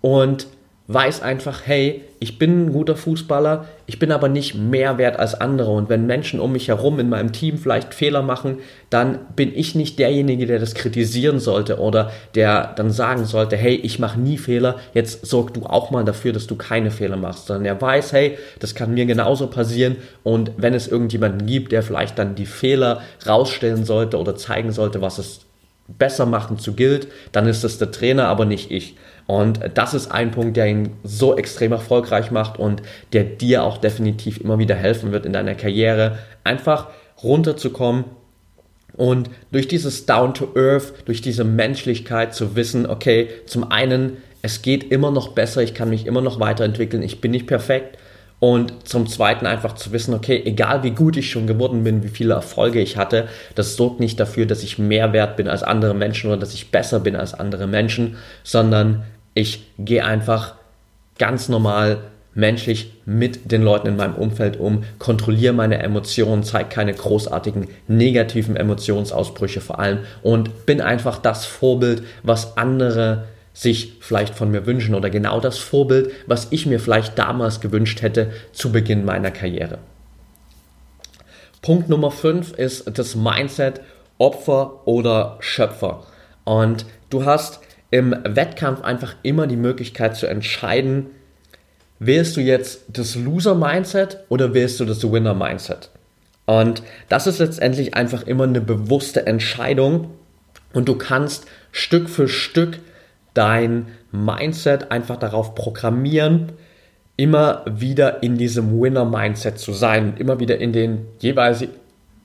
und 0.00 0.46
weiß 0.92 1.22
einfach, 1.22 1.62
hey, 1.66 2.02
ich 2.18 2.36
bin 2.36 2.66
ein 2.66 2.72
guter 2.72 2.96
Fußballer, 2.96 3.66
ich 3.86 4.00
bin 4.00 4.10
aber 4.10 4.28
nicht 4.28 4.56
mehr 4.56 4.98
wert 4.98 5.20
als 5.20 5.40
andere. 5.40 5.70
Und 5.70 5.88
wenn 5.88 6.04
Menschen 6.06 6.40
um 6.40 6.50
mich 6.50 6.66
herum 6.66 6.98
in 6.98 7.08
meinem 7.08 7.32
Team 7.32 7.58
vielleicht 7.58 7.94
Fehler 7.94 8.22
machen, 8.22 8.58
dann 8.90 9.20
bin 9.36 9.54
ich 9.54 9.76
nicht 9.76 10.00
derjenige, 10.00 10.46
der 10.46 10.58
das 10.58 10.74
kritisieren 10.74 11.38
sollte 11.38 11.78
oder 11.78 12.10
der 12.34 12.72
dann 12.74 12.90
sagen 12.90 13.24
sollte, 13.24 13.56
hey, 13.56 13.76
ich 13.76 14.00
mache 14.00 14.18
nie 14.18 14.36
Fehler, 14.36 14.80
jetzt 14.92 15.26
sorg 15.26 15.54
du 15.54 15.64
auch 15.64 15.92
mal 15.92 16.04
dafür, 16.04 16.32
dass 16.32 16.48
du 16.48 16.56
keine 16.56 16.90
Fehler 16.90 17.16
machst. 17.16 17.46
Sondern 17.46 17.66
er 17.66 17.80
weiß, 17.80 18.12
hey, 18.12 18.36
das 18.58 18.74
kann 18.74 18.92
mir 18.92 19.06
genauso 19.06 19.46
passieren. 19.46 19.96
Und 20.24 20.50
wenn 20.56 20.74
es 20.74 20.88
irgendjemanden 20.88 21.46
gibt, 21.46 21.70
der 21.70 21.84
vielleicht 21.84 22.18
dann 22.18 22.34
die 22.34 22.46
Fehler 22.46 23.00
rausstellen 23.24 23.84
sollte 23.84 24.18
oder 24.18 24.34
zeigen 24.34 24.72
sollte, 24.72 25.00
was 25.00 25.18
es 25.18 25.42
besser 25.86 26.26
machen 26.26 26.58
zu 26.58 26.72
gilt, 26.72 27.06
dann 27.30 27.46
ist 27.46 27.62
es 27.62 27.78
der 27.78 27.92
Trainer, 27.92 28.26
aber 28.26 28.44
nicht 28.44 28.72
ich. 28.72 28.96
Und 29.30 29.60
das 29.74 29.94
ist 29.94 30.10
ein 30.10 30.32
Punkt, 30.32 30.56
der 30.56 30.66
ihn 30.66 30.90
so 31.04 31.36
extrem 31.36 31.70
erfolgreich 31.70 32.32
macht 32.32 32.58
und 32.58 32.82
der 33.12 33.22
dir 33.22 33.62
auch 33.62 33.78
definitiv 33.78 34.40
immer 34.40 34.58
wieder 34.58 34.74
helfen 34.74 35.12
wird 35.12 35.24
in 35.24 35.32
deiner 35.32 35.54
Karriere, 35.54 36.18
einfach 36.42 36.88
runterzukommen 37.22 38.06
und 38.96 39.30
durch 39.52 39.68
dieses 39.68 40.04
Down 40.04 40.34
to 40.34 40.48
Earth, 40.56 40.94
durch 41.04 41.22
diese 41.22 41.44
Menschlichkeit 41.44 42.34
zu 42.34 42.56
wissen, 42.56 42.86
okay, 42.86 43.28
zum 43.46 43.70
einen, 43.70 44.16
es 44.42 44.62
geht 44.62 44.90
immer 44.90 45.12
noch 45.12 45.28
besser, 45.28 45.62
ich 45.62 45.74
kann 45.74 45.90
mich 45.90 46.06
immer 46.06 46.22
noch 46.22 46.40
weiterentwickeln, 46.40 47.04
ich 47.04 47.20
bin 47.20 47.30
nicht 47.30 47.46
perfekt, 47.46 47.98
und 48.40 48.88
zum 48.88 49.06
Zweiten 49.06 49.46
einfach 49.46 49.76
zu 49.76 49.92
wissen, 49.92 50.12
okay, 50.12 50.42
egal 50.44 50.82
wie 50.82 50.90
gut 50.90 51.16
ich 51.16 51.30
schon 51.30 51.46
geworden 51.46 51.84
bin, 51.84 52.02
wie 52.02 52.08
viele 52.08 52.34
Erfolge 52.34 52.80
ich 52.80 52.96
hatte, 52.96 53.28
das 53.54 53.76
sorgt 53.76 54.00
nicht 54.00 54.18
dafür, 54.18 54.46
dass 54.46 54.64
ich 54.64 54.78
mehr 54.78 55.12
wert 55.12 55.36
bin 55.36 55.46
als 55.46 55.62
andere 55.62 55.94
Menschen 55.94 56.28
oder 56.30 56.40
dass 56.40 56.54
ich 56.54 56.72
besser 56.72 56.98
bin 56.98 57.14
als 57.14 57.34
andere 57.34 57.68
Menschen, 57.68 58.16
sondern 58.42 59.04
ich 59.34 59.66
gehe 59.78 60.04
einfach 60.04 60.54
ganz 61.18 61.48
normal 61.48 61.98
menschlich 62.34 62.92
mit 63.04 63.50
den 63.50 63.62
Leuten 63.62 63.88
in 63.88 63.96
meinem 63.96 64.14
Umfeld 64.14 64.58
um, 64.58 64.84
kontrolliere 64.98 65.52
meine 65.52 65.82
Emotionen, 65.82 66.42
zeige 66.44 66.68
keine 66.68 66.94
großartigen 66.94 67.68
negativen 67.88 68.56
Emotionsausbrüche 68.56 69.60
vor 69.60 69.78
allem 69.78 70.00
und 70.22 70.66
bin 70.66 70.80
einfach 70.80 71.18
das 71.18 71.44
Vorbild, 71.44 72.02
was 72.22 72.56
andere 72.56 73.24
sich 73.52 73.94
vielleicht 74.00 74.34
von 74.34 74.50
mir 74.50 74.64
wünschen 74.64 74.94
oder 74.94 75.10
genau 75.10 75.40
das 75.40 75.58
Vorbild, 75.58 76.12
was 76.26 76.48
ich 76.50 76.66
mir 76.66 76.78
vielleicht 76.78 77.18
damals 77.18 77.60
gewünscht 77.60 78.00
hätte 78.00 78.30
zu 78.52 78.70
Beginn 78.70 79.04
meiner 79.04 79.32
Karriere. 79.32 79.78
Punkt 81.62 81.88
Nummer 81.88 82.10
5 82.10 82.52
ist 82.52 82.98
das 82.98 83.16
Mindset 83.16 83.80
Opfer 84.18 84.86
oder 84.86 85.36
Schöpfer. 85.40 86.04
Und 86.44 86.86
du 87.10 87.24
hast 87.24 87.60
im 87.90 88.14
Wettkampf 88.24 88.82
einfach 88.82 89.14
immer 89.22 89.46
die 89.46 89.56
Möglichkeit 89.56 90.16
zu 90.16 90.26
entscheiden, 90.26 91.06
wählst 91.98 92.36
du 92.36 92.40
jetzt 92.40 92.84
das 92.88 93.14
Loser-Mindset 93.14 94.24
oder 94.28 94.54
wählst 94.54 94.80
du 94.80 94.84
das 94.84 95.02
Winner-Mindset? 95.10 95.90
Und 96.46 96.82
das 97.08 97.26
ist 97.26 97.38
letztendlich 97.38 97.94
einfach 97.94 98.26
immer 98.26 98.44
eine 98.44 98.60
bewusste 98.60 99.26
Entscheidung 99.26 100.10
und 100.72 100.88
du 100.88 100.96
kannst 100.96 101.46
Stück 101.72 102.08
für 102.08 102.28
Stück 102.28 102.78
dein 103.34 103.88
Mindset 104.12 104.90
einfach 104.90 105.16
darauf 105.16 105.54
programmieren, 105.54 106.52
immer 107.16 107.64
wieder 107.66 108.22
in 108.22 108.38
diesem 108.38 108.80
Winner-Mindset 108.80 109.58
zu 109.58 109.72
sein 109.72 110.14
immer 110.16 110.40
wieder 110.40 110.58
in 110.58 110.72
den 110.72 111.06
jeweils 111.18 111.64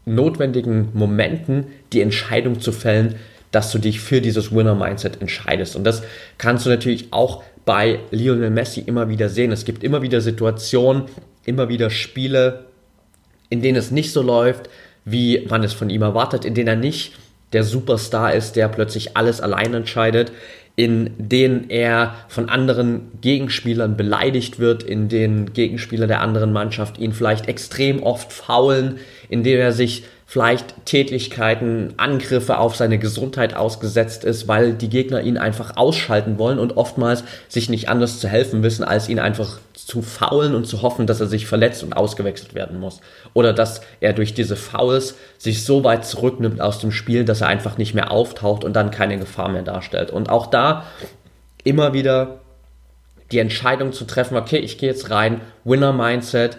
notwendigen 0.05 0.89
Momenten 0.93 1.67
die 1.91 2.01
Entscheidung 2.01 2.61
zu 2.61 2.71
fällen, 2.71 3.15
dass 3.55 3.71
du 3.71 3.79
dich 3.79 4.01
für 4.01 4.19
dieses 4.19 4.53
Winner-Mindset 4.53 5.21
entscheidest. 5.21 5.77
Und 5.77 5.85
das 5.85 6.03
kannst 6.37 6.65
du 6.65 6.69
natürlich 6.69 7.07
auch 7.11 7.41
bei 7.63 7.99
Lionel 8.11 8.49
Messi 8.49 8.81
immer 8.81 9.07
wieder 9.07 9.29
sehen. 9.29 9.53
Es 9.53 9.63
gibt 9.63 9.81
immer 9.81 10.01
wieder 10.01 10.19
Situationen, 10.19 11.03
immer 11.45 11.69
wieder 11.69 11.89
Spiele, 11.89 12.65
in 13.47 13.61
denen 13.61 13.77
es 13.77 13.91
nicht 13.91 14.11
so 14.11 14.21
läuft, 14.21 14.69
wie 15.05 15.47
man 15.49 15.63
es 15.63 15.71
von 15.71 15.89
ihm 15.89 16.01
erwartet, 16.01 16.43
in 16.43 16.53
denen 16.53 16.67
er 16.67 16.75
nicht 16.75 17.13
der 17.53 17.63
Superstar 17.63 18.33
ist, 18.33 18.57
der 18.57 18.67
plötzlich 18.67 19.15
alles 19.15 19.39
allein 19.39 19.73
entscheidet, 19.73 20.33
in 20.75 21.11
denen 21.17 21.69
er 21.69 22.15
von 22.27 22.49
anderen 22.49 23.09
Gegenspielern 23.21 23.95
beleidigt 23.95 24.59
wird, 24.59 24.83
in 24.83 25.07
denen 25.07 25.53
Gegenspieler 25.53 26.07
der 26.07 26.19
anderen 26.19 26.51
Mannschaft 26.51 26.97
ihn 26.97 27.13
vielleicht 27.13 27.47
extrem 27.47 28.03
oft 28.03 28.33
faulen, 28.33 28.97
in 29.29 29.43
denen 29.43 29.61
er 29.61 29.71
sich 29.71 30.03
vielleicht 30.25 30.85
Tätlichkeiten, 30.85 31.93
Angriffe 31.97 32.57
auf 32.57 32.75
seine 32.75 32.97
Gesundheit 32.97 33.55
ausgesetzt 33.55 34.23
ist, 34.23 34.47
weil 34.47 34.73
die 34.73 34.89
Gegner 34.89 35.21
ihn 35.21 35.37
einfach 35.37 35.77
ausschalten 35.77 36.39
wollen 36.39 36.57
und 36.57 36.77
oftmals 36.77 37.23
sich 37.47 37.69
nicht 37.69 37.89
anders 37.89 38.19
zu 38.19 38.27
helfen 38.27 38.63
wissen, 38.63 38.83
als 38.83 39.07
ihn 39.07 39.19
einfach 39.19 39.59
zu 39.73 40.01
faulen 40.01 40.55
und 40.55 40.65
zu 40.65 40.81
hoffen, 40.81 41.05
dass 41.05 41.21
er 41.21 41.27
sich 41.27 41.45
verletzt 41.45 41.83
und 41.83 41.93
ausgewechselt 41.93 42.55
werden 42.55 42.79
muss. 42.79 43.01
Oder 43.33 43.53
dass 43.53 43.81
er 43.99 44.13
durch 44.13 44.33
diese 44.33 44.55
Fouls 44.55 45.15
sich 45.37 45.63
so 45.63 45.83
weit 45.83 46.05
zurücknimmt 46.05 46.59
aus 46.59 46.79
dem 46.79 46.91
Spiel, 46.91 47.23
dass 47.23 47.41
er 47.41 47.47
einfach 47.47 47.77
nicht 47.77 47.93
mehr 47.93 48.09
auftaucht 48.09 48.63
und 48.63 48.73
dann 48.75 48.89
keine 48.89 49.19
Gefahr 49.19 49.49
mehr 49.49 49.61
darstellt. 49.61 50.09
Und 50.09 50.29
auch 50.29 50.47
da 50.47 50.85
immer 51.63 51.93
wieder 51.93 52.39
die 53.31 53.39
Entscheidung 53.39 53.93
zu 53.93 54.05
treffen, 54.05 54.37
okay, 54.37 54.57
ich 54.57 54.77
gehe 54.77 54.89
jetzt 54.89 55.11
rein, 55.11 55.41
Winner 55.63 55.93
Mindset, 55.93 56.57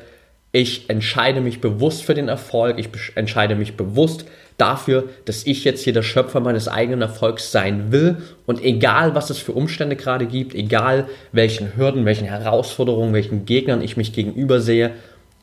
ich 0.57 0.89
entscheide 0.89 1.43
mich 1.43 1.61
bewusst 1.61 2.03
für 2.03 2.15
den 2.15 2.29
Erfolg. 2.29 2.79
Ich 2.79 2.89
entscheide 3.15 3.57
mich 3.57 3.77
bewusst 3.77 4.25
dafür, 4.57 5.05
dass 5.27 5.47
ich 5.47 5.65
jetzt 5.65 5.85
hier 5.85 5.93
der 5.93 6.03
Schöpfer 6.03 6.41
meines 6.41 6.67
eigenen 6.67 7.03
Erfolgs 7.03 7.53
sein 7.53 7.93
will. 7.93 8.23
Und 8.47 8.65
egal, 8.65 9.15
was 9.15 9.29
es 9.29 9.37
für 9.37 9.53
Umstände 9.53 9.97
gerade 9.97 10.25
gibt, 10.25 10.55
egal 10.55 11.09
welchen 11.31 11.77
Hürden, 11.77 12.07
welchen 12.07 12.27
Herausforderungen, 12.27 13.13
welchen 13.13 13.45
Gegnern 13.45 13.83
ich 13.83 13.99
mich 13.99 14.15
gegenüber 14.15 14.61
sehe, 14.61 14.93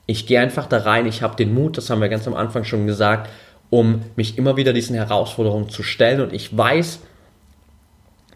ich 0.08 0.26
gehe 0.26 0.40
einfach 0.40 0.66
da 0.66 0.80
rein. 0.80 1.06
Ich 1.06 1.22
habe 1.22 1.36
den 1.36 1.54
Mut, 1.54 1.78
das 1.78 1.92
haben 1.92 2.02
wir 2.02 2.10
ganz 2.10 2.28
am 2.28 2.34
Anfang 2.34 2.64
schon 2.64 2.88
gesagt, 2.88 3.30
um 3.70 4.02
mich 4.16 4.40
immer 4.40 4.58
wieder 4.58 4.74
diesen 4.74 4.96
Herausforderungen 4.96 5.70
zu 5.70 5.84
stellen. 5.84 6.22
Und 6.22 6.34
ich 6.34 6.58
weiß, 6.58 7.02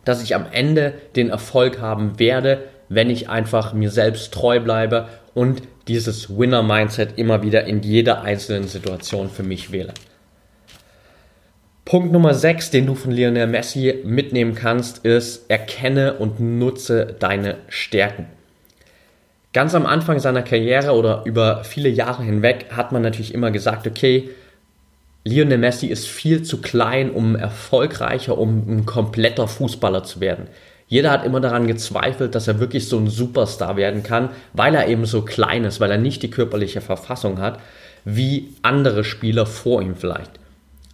dass 0.05 0.21
ich 0.21 0.35
am 0.35 0.45
Ende 0.51 0.93
den 1.15 1.31
Erfolg 1.31 1.81
haben 1.81 2.19
werde, 2.19 2.65
wenn 2.87 3.09
ich 3.09 3.29
einfach 3.31 3.73
mir 3.73 3.89
selbst 3.89 4.31
treu 4.31 4.59
bleibe 4.59 5.07
und 5.33 5.63
dieses 5.87 6.37
Winner-Mindset 6.37 7.17
immer 7.17 7.43
wieder 7.43 7.65
in 7.65 7.81
jeder 7.81 8.21
einzelnen 8.21 8.67
Situation 8.67 9.29
für 9.29 9.43
mich 9.43 9.71
wähle. 9.71 9.93
Punkt 11.85 12.11
Nummer 12.11 12.33
6, 12.33 12.71
den 12.71 12.85
du 12.85 12.95
von 12.95 13.11
Lionel 13.11 13.47
Messi 13.47 14.01
mitnehmen 14.03 14.55
kannst, 14.55 15.05
ist, 15.05 15.49
erkenne 15.49 16.15
und 16.15 16.39
nutze 16.39 17.15
deine 17.17 17.59
Stärken. 17.69 18.25
Ganz 19.53 19.73
am 19.73 19.85
Anfang 19.85 20.19
seiner 20.19 20.43
Karriere 20.43 20.91
oder 20.91 21.23
über 21.25 21.63
viele 21.63 21.87
Jahre 21.87 22.23
hinweg 22.23 22.65
hat 22.71 22.91
man 22.91 23.01
natürlich 23.01 23.33
immer 23.33 23.51
gesagt, 23.51 23.87
okay, 23.87 24.29
Lionel 25.23 25.57
Messi 25.57 25.87
ist 25.87 26.07
viel 26.07 26.43
zu 26.43 26.61
klein, 26.61 27.09
um 27.09 27.35
erfolgreicher, 27.35 28.37
um 28.37 28.65
ein 28.67 28.85
kompletter 28.85 29.47
Fußballer 29.47 30.03
zu 30.03 30.19
werden. 30.19 30.47
Jeder 30.87 31.11
hat 31.11 31.25
immer 31.25 31.41
daran 31.41 31.67
gezweifelt, 31.67 32.33
dass 32.33 32.47
er 32.47 32.59
wirklich 32.59 32.87
so 32.87 32.97
ein 32.97 33.09
Superstar 33.09 33.75
werden 33.75 34.03
kann, 34.03 34.29
weil 34.53 34.73
er 34.73 34.87
eben 34.87 35.05
so 35.05 35.21
klein 35.21 35.65
ist, 35.65 35.79
weil 35.79 35.91
er 35.91 35.97
nicht 35.97 36.23
die 36.23 36.29
körperliche 36.29 36.81
Verfassung 36.81 37.39
hat, 37.39 37.59
wie 38.05 38.53
andere 38.61 39.03
Spieler 39.03 39.45
vor 39.45 39.81
ihm 39.81 39.95
vielleicht. 39.95 40.31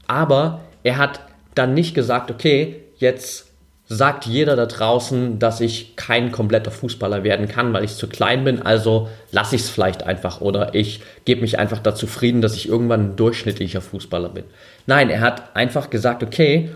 Aber 0.07 0.61
er 0.81 0.97
hat 0.97 1.21
dann 1.53 1.75
nicht 1.75 1.93
gesagt, 1.93 2.31
okay, 2.31 2.77
jetzt 2.97 3.53
sagt 3.85 4.25
jeder 4.25 4.55
da 4.55 4.65
draußen, 4.65 5.39
dass 5.39 5.61
ich 5.61 5.95
kein 5.95 6.31
kompletter 6.31 6.71
Fußballer 6.71 7.23
werden 7.23 7.47
kann, 7.47 7.73
weil 7.73 7.83
ich 7.83 7.95
zu 7.95 8.07
klein 8.07 8.43
bin, 8.43 8.61
also 8.61 9.09
lasse 9.31 9.55
ich 9.55 9.63
es 9.63 9.69
vielleicht 9.69 10.03
einfach 10.03 10.41
oder 10.41 10.73
ich 10.73 11.01
gebe 11.25 11.41
mich 11.41 11.59
einfach 11.59 11.79
dazu 11.79 12.07
zufrieden, 12.07 12.41
dass 12.41 12.55
ich 12.55 12.67
irgendwann 12.67 13.11
ein 13.11 13.15
durchschnittlicher 13.15 13.81
Fußballer 13.81 14.29
bin. 14.29 14.45
Nein, 14.87 15.09
er 15.09 15.21
hat 15.21 15.55
einfach 15.55 15.89
gesagt, 15.89 16.23
okay, 16.23 16.71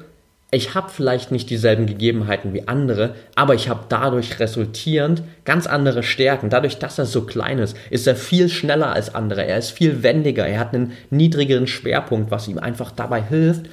ich 0.50 0.76
habe 0.76 0.90
vielleicht 0.90 1.32
nicht 1.32 1.50
dieselben 1.50 1.88
Gegebenheiten 1.88 2.54
wie 2.54 2.70
andere, 2.70 3.16
aber 3.36 3.54
ich 3.54 3.68
habe 3.68 3.84
dadurch 3.90 4.40
resultierend 4.40 5.22
ganz 5.44 5.68
andere 5.68 6.04
Stärken. 6.04 6.50
Dadurch, 6.50 6.80
dass 6.80 6.98
er 6.98 7.06
so 7.06 7.24
klein 7.24 7.60
ist, 7.60 7.76
ist 7.90 8.08
er 8.08 8.16
viel 8.16 8.48
schneller 8.48 8.94
als 8.94 9.14
andere. 9.14 9.46
Er 9.46 9.58
ist 9.58 9.72
viel 9.72 10.04
wendiger. 10.04 10.48
Er 10.48 10.60
hat 10.62 10.74
einen 10.74 10.94
niedrigeren 11.10 11.68
Schwerpunkt, 11.68 12.32
was 12.32 12.48
ihm 12.48 12.60
einfach 12.60 12.92
dabei 12.92 13.22
hilft, 13.22 13.66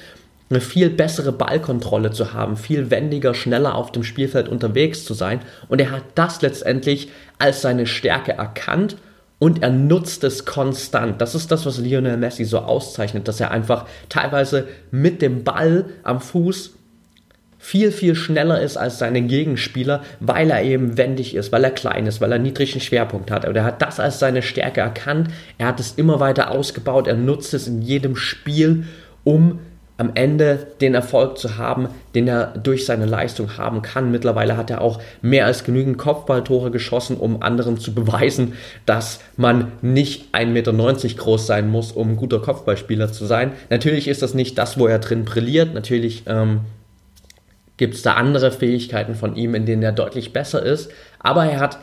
eine 0.49 0.59
viel 0.59 0.89
bessere 0.89 1.31
Ballkontrolle 1.31 2.11
zu 2.11 2.33
haben, 2.33 2.57
viel 2.57 2.91
wendiger, 2.91 3.33
schneller 3.33 3.75
auf 3.75 3.93
dem 3.93 4.03
Spielfeld 4.03 4.49
unterwegs 4.49 5.05
zu 5.05 5.13
sein. 5.13 5.39
Und 5.69 5.79
er 5.79 5.91
hat 5.91 6.03
das 6.15 6.41
letztendlich 6.41 7.09
als 7.39 7.61
seine 7.61 7.87
Stärke 7.87 8.33
erkannt 8.33 8.97
und 9.39 9.63
er 9.63 9.69
nutzt 9.69 10.23
es 10.23 10.45
konstant. 10.45 11.21
Das 11.21 11.35
ist 11.35 11.51
das, 11.51 11.65
was 11.65 11.77
Lionel 11.77 12.17
Messi 12.17 12.45
so 12.45 12.59
auszeichnet, 12.59 13.27
dass 13.27 13.39
er 13.39 13.51
einfach 13.51 13.85
teilweise 14.09 14.67
mit 14.91 15.21
dem 15.21 15.43
Ball 15.43 15.85
am 16.03 16.21
Fuß 16.21 16.71
viel, 17.57 17.91
viel 17.91 18.13
schneller 18.13 18.61
ist 18.61 18.77
als 18.77 18.99
seine 18.99 19.23
Gegenspieler, 19.23 20.03
weil 20.19 20.51
er 20.51 20.63
eben 20.63 20.97
wendig 20.97 21.33
ist, 21.33 21.51
weil 21.51 21.63
er 21.63 21.71
klein 21.71 22.05
ist, 22.05 22.21
weil 22.21 22.31
er 22.31 22.37
niedrigen 22.37 22.79
Schwerpunkt 22.79 23.31
hat. 23.31 23.43
Aber 23.43 23.55
er 23.55 23.63
hat 23.63 23.81
das 23.81 23.99
als 23.99 24.19
seine 24.19 24.43
Stärke 24.43 24.81
erkannt. 24.81 25.29
Er 25.57 25.67
hat 25.67 25.79
es 25.79 25.93
immer 25.93 26.19
weiter 26.19 26.51
ausgebaut. 26.51 27.07
Er 27.07 27.15
nutzt 27.15 27.55
es 27.55 27.67
in 27.67 27.81
jedem 27.81 28.15
Spiel, 28.15 28.85
um 29.23 29.59
am 29.97 30.11
Ende 30.13 30.67
den 30.81 30.93
Erfolg 30.93 31.37
zu 31.37 31.57
haben, 31.57 31.87
den 32.15 32.27
er 32.27 32.47
durch 32.47 32.85
seine 32.85 33.05
Leistung 33.05 33.57
haben 33.57 33.81
kann. 33.81 34.11
Mittlerweile 34.11 34.57
hat 34.57 34.69
er 34.69 34.81
auch 34.81 34.99
mehr 35.21 35.45
als 35.45 35.63
genügend 35.63 35.97
Kopfballtore 35.97 36.69
geschossen, 36.69 37.15
um 37.15 37.41
anderen 37.41 37.77
zu 37.77 37.93
beweisen, 37.93 38.53
dass 38.85 39.21
man 39.37 39.71
nicht 39.81 40.35
1,90 40.35 40.45
Meter 40.47 40.73
groß 40.73 41.47
sein 41.47 41.69
muss, 41.69 41.93
um 41.93 42.11
ein 42.11 42.17
guter 42.17 42.39
Kopfballspieler 42.39 43.11
zu 43.11 43.25
sein. 43.25 43.53
Natürlich 43.69 44.09
ist 44.09 44.21
das 44.21 44.33
nicht 44.33 44.57
das, 44.57 44.77
wo 44.77 44.87
er 44.87 44.99
drin 44.99 45.23
brilliert. 45.23 45.73
Natürlich 45.73 46.23
ähm, 46.27 46.61
gibt 47.77 47.95
es 47.95 48.01
da 48.01 48.15
andere 48.15 48.51
Fähigkeiten 48.51 49.15
von 49.15 49.37
ihm, 49.37 49.55
in 49.55 49.65
denen 49.65 49.83
er 49.83 49.93
deutlich 49.93 50.33
besser 50.33 50.61
ist. 50.61 50.91
Aber 51.19 51.45
er 51.45 51.61
hat 51.61 51.79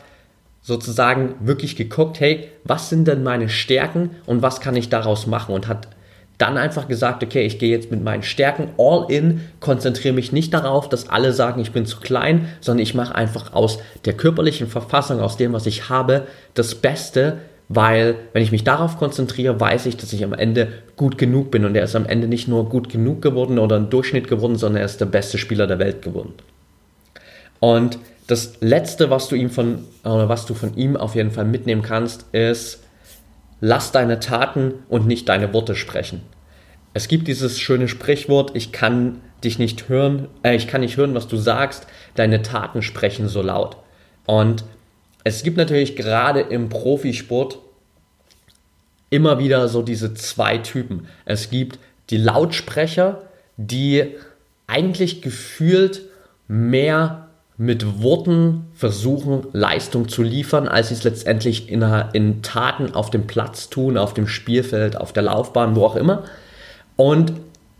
sozusagen 0.60 1.34
wirklich 1.40 1.76
geguckt, 1.76 2.20
hey, 2.20 2.48
was 2.64 2.90
sind 2.90 3.08
denn 3.08 3.22
meine 3.22 3.48
Stärken 3.48 4.10
und 4.26 4.42
was 4.42 4.60
kann 4.60 4.76
ich 4.76 4.90
daraus 4.90 5.26
machen 5.26 5.54
und 5.54 5.66
hat 5.66 5.88
dann 6.42 6.58
einfach 6.58 6.88
gesagt, 6.88 7.22
okay, 7.22 7.46
ich 7.46 7.60
gehe 7.60 7.70
jetzt 7.70 7.92
mit 7.92 8.02
meinen 8.02 8.24
Stärken 8.24 8.70
all 8.76 9.06
in, 9.08 9.42
konzentriere 9.60 10.12
mich 10.12 10.32
nicht 10.32 10.52
darauf, 10.52 10.88
dass 10.88 11.08
alle 11.08 11.32
sagen, 11.32 11.60
ich 11.60 11.70
bin 11.70 11.86
zu 11.86 12.00
klein, 12.00 12.48
sondern 12.60 12.82
ich 12.82 12.94
mache 12.94 13.14
einfach 13.14 13.52
aus 13.52 13.78
der 14.06 14.14
körperlichen 14.14 14.66
Verfassung, 14.66 15.20
aus 15.20 15.36
dem, 15.36 15.52
was 15.52 15.66
ich 15.66 15.88
habe, 15.88 16.26
das 16.54 16.74
Beste, 16.74 17.38
weil 17.68 18.16
wenn 18.32 18.42
ich 18.42 18.50
mich 18.50 18.64
darauf 18.64 18.98
konzentriere, 18.98 19.60
weiß 19.60 19.86
ich, 19.86 19.96
dass 19.96 20.12
ich 20.12 20.24
am 20.24 20.32
Ende 20.32 20.72
gut 20.96 21.16
genug 21.16 21.52
bin 21.52 21.64
und 21.64 21.76
er 21.76 21.84
ist 21.84 21.94
am 21.94 22.06
Ende 22.06 22.26
nicht 22.26 22.48
nur 22.48 22.68
gut 22.68 22.88
genug 22.88 23.22
geworden 23.22 23.60
oder 23.60 23.76
ein 23.76 23.88
Durchschnitt 23.88 24.26
geworden, 24.26 24.56
sondern 24.56 24.80
er 24.80 24.86
ist 24.86 25.00
der 25.00 25.06
beste 25.06 25.38
Spieler 25.38 25.68
der 25.68 25.78
Welt 25.78 26.02
geworden. 26.02 26.34
Und 27.60 28.00
das 28.26 28.54
letzte, 28.60 29.10
was 29.10 29.28
du 29.28 29.36
ihm 29.36 29.48
von 29.48 29.84
oder 30.02 30.28
was 30.28 30.44
du 30.44 30.54
von 30.54 30.76
ihm 30.76 30.96
auf 30.96 31.14
jeden 31.14 31.30
Fall 31.30 31.44
mitnehmen 31.44 31.82
kannst, 31.82 32.26
ist 32.32 32.82
lass 33.60 33.92
deine 33.92 34.18
Taten 34.18 34.74
und 34.88 35.06
nicht 35.06 35.28
deine 35.28 35.54
Worte 35.54 35.76
sprechen. 35.76 36.20
Es 36.94 37.08
gibt 37.08 37.28
dieses 37.28 37.58
schöne 37.58 37.88
Sprichwort, 37.88 38.52
ich 38.54 38.72
kann 38.72 39.20
dich 39.42 39.58
nicht 39.58 39.88
hören, 39.88 40.28
äh, 40.42 40.54
ich 40.54 40.68
kann 40.68 40.82
nicht 40.82 40.96
hören, 40.96 41.14
was 41.14 41.28
du 41.28 41.36
sagst, 41.36 41.86
deine 42.14 42.42
Taten 42.42 42.82
sprechen 42.82 43.28
so 43.28 43.42
laut. 43.42 43.76
Und 44.26 44.64
es 45.24 45.42
gibt 45.42 45.56
natürlich 45.56 45.96
gerade 45.96 46.40
im 46.40 46.68
Profisport 46.68 47.58
immer 49.10 49.38
wieder 49.38 49.68
so 49.68 49.82
diese 49.82 50.14
zwei 50.14 50.58
Typen. 50.58 51.06
Es 51.24 51.50
gibt 51.50 51.78
die 52.10 52.16
Lautsprecher, 52.16 53.22
die 53.56 54.14
eigentlich 54.66 55.22
gefühlt 55.22 56.02
mehr 56.48 57.28
mit 57.58 58.02
Worten 58.02 58.66
versuchen, 58.74 59.46
Leistung 59.52 60.08
zu 60.08 60.22
liefern, 60.22 60.66
als 60.66 60.88
sie 60.88 60.94
es 60.94 61.04
letztendlich 61.04 61.68
in, 61.68 61.82
in 62.12 62.42
Taten 62.42 62.94
auf 62.94 63.10
dem 63.10 63.26
Platz 63.26 63.68
tun, 63.68 63.98
auf 63.98 64.14
dem 64.14 64.26
Spielfeld, 64.26 64.96
auf 64.96 65.12
der 65.12 65.24
Laufbahn, 65.24 65.76
wo 65.76 65.84
auch 65.84 65.96
immer. 65.96 66.24
Und 66.96 67.32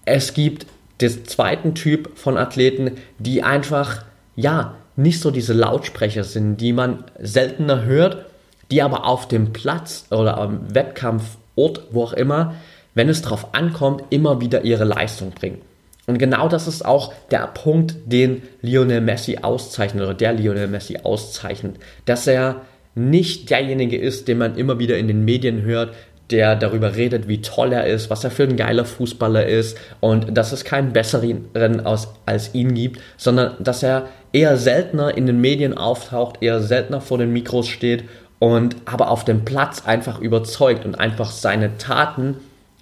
es 0.05 0.35
gibt 0.35 0.66
den 1.01 1.25
zweiten 1.27 1.75
Typ 1.75 2.16
von 2.16 2.37
Athleten, 2.37 2.92
die 3.18 3.42
einfach, 3.42 4.05
ja, 4.37 4.77
nicht 4.96 5.20
so 5.20 5.31
diese 5.31 5.53
Lautsprecher 5.53 6.25
sind, 6.25 6.59
die 6.59 6.72
man 6.72 7.05
seltener 7.18 7.85
hört, 7.85 8.27
die 8.70 8.83
aber 8.83 9.07
auf 9.07 9.29
dem 9.29 9.53
Platz 9.53 10.07
oder 10.11 10.38
am 10.38 10.75
Wettkampfort, 10.75 11.88
wo 11.90 12.05
auch 12.05 12.12
immer, 12.12 12.55
wenn 12.94 13.09
es 13.09 13.22
darauf 13.22 13.55
ankommt, 13.55 14.05
immer 14.11 14.40
wieder 14.40 14.64
ihre 14.64 14.85
Leistung 14.85 15.31
bringen. 15.31 15.61
Und 16.07 16.18
genau 16.18 16.48
das 16.48 16.66
ist 16.66 16.85
auch 16.85 17.12
der 17.31 17.46
Punkt, 17.46 17.94
den 18.07 18.42
Lionel 18.61 19.01
Messi 19.01 19.38
auszeichnet 19.40 20.03
oder 20.03 20.14
der 20.14 20.33
Lionel 20.33 20.68
Messi 20.68 20.98
auszeichnet, 21.03 21.77
dass 22.05 22.27
er 22.27 22.62
nicht 22.94 23.48
derjenige 23.51 23.96
ist, 23.96 24.29
den 24.29 24.38
man 24.38 24.57
immer 24.57 24.79
wieder 24.79 24.98
in 24.98 25.09
den 25.09 25.25
Medien 25.25 25.62
hört, 25.62 25.94
der 26.30 26.56
darüber 26.56 26.96
redet, 26.96 27.28
wie 27.28 27.42
toll 27.42 27.72
er 27.72 27.87
ist, 27.87 28.08
was 28.08 28.24
er 28.24 28.30
für 28.30 28.44
ein 28.44 28.56
geiler 28.56 28.85
Fußballer 28.85 29.46
ist 29.46 29.76
und 30.00 30.37
dass 30.37 30.52
es 30.52 30.64
keinen 30.64 30.92
besseren 30.92 31.85
aus, 31.85 32.08
als 32.26 32.54
ihn 32.54 32.74
gibt, 32.74 33.00
sondern 33.16 33.56
dass 33.61 33.82
er 33.82 34.08
eher 34.32 34.56
seltener 34.56 35.16
in 35.16 35.26
den 35.26 35.40
Medien 35.40 35.76
auftaucht, 35.76 36.42
eher 36.42 36.61
seltener 36.61 37.00
vor 37.00 37.18
den 37.18 37.32
Mikros 37.32 37.68
steht 37.68 38.04
und 38.38 38.76
aber 38.87 39.11
auf 39.11 39.24
dem 39.24 39.44
Platz 39.44 39.85
einfach 39.85 40.20
überzeugt 40.20 40.85
und 40.85 40.94
einfach 40.94 41.30
seine 41.30 41.76
Taten 41.76 42.37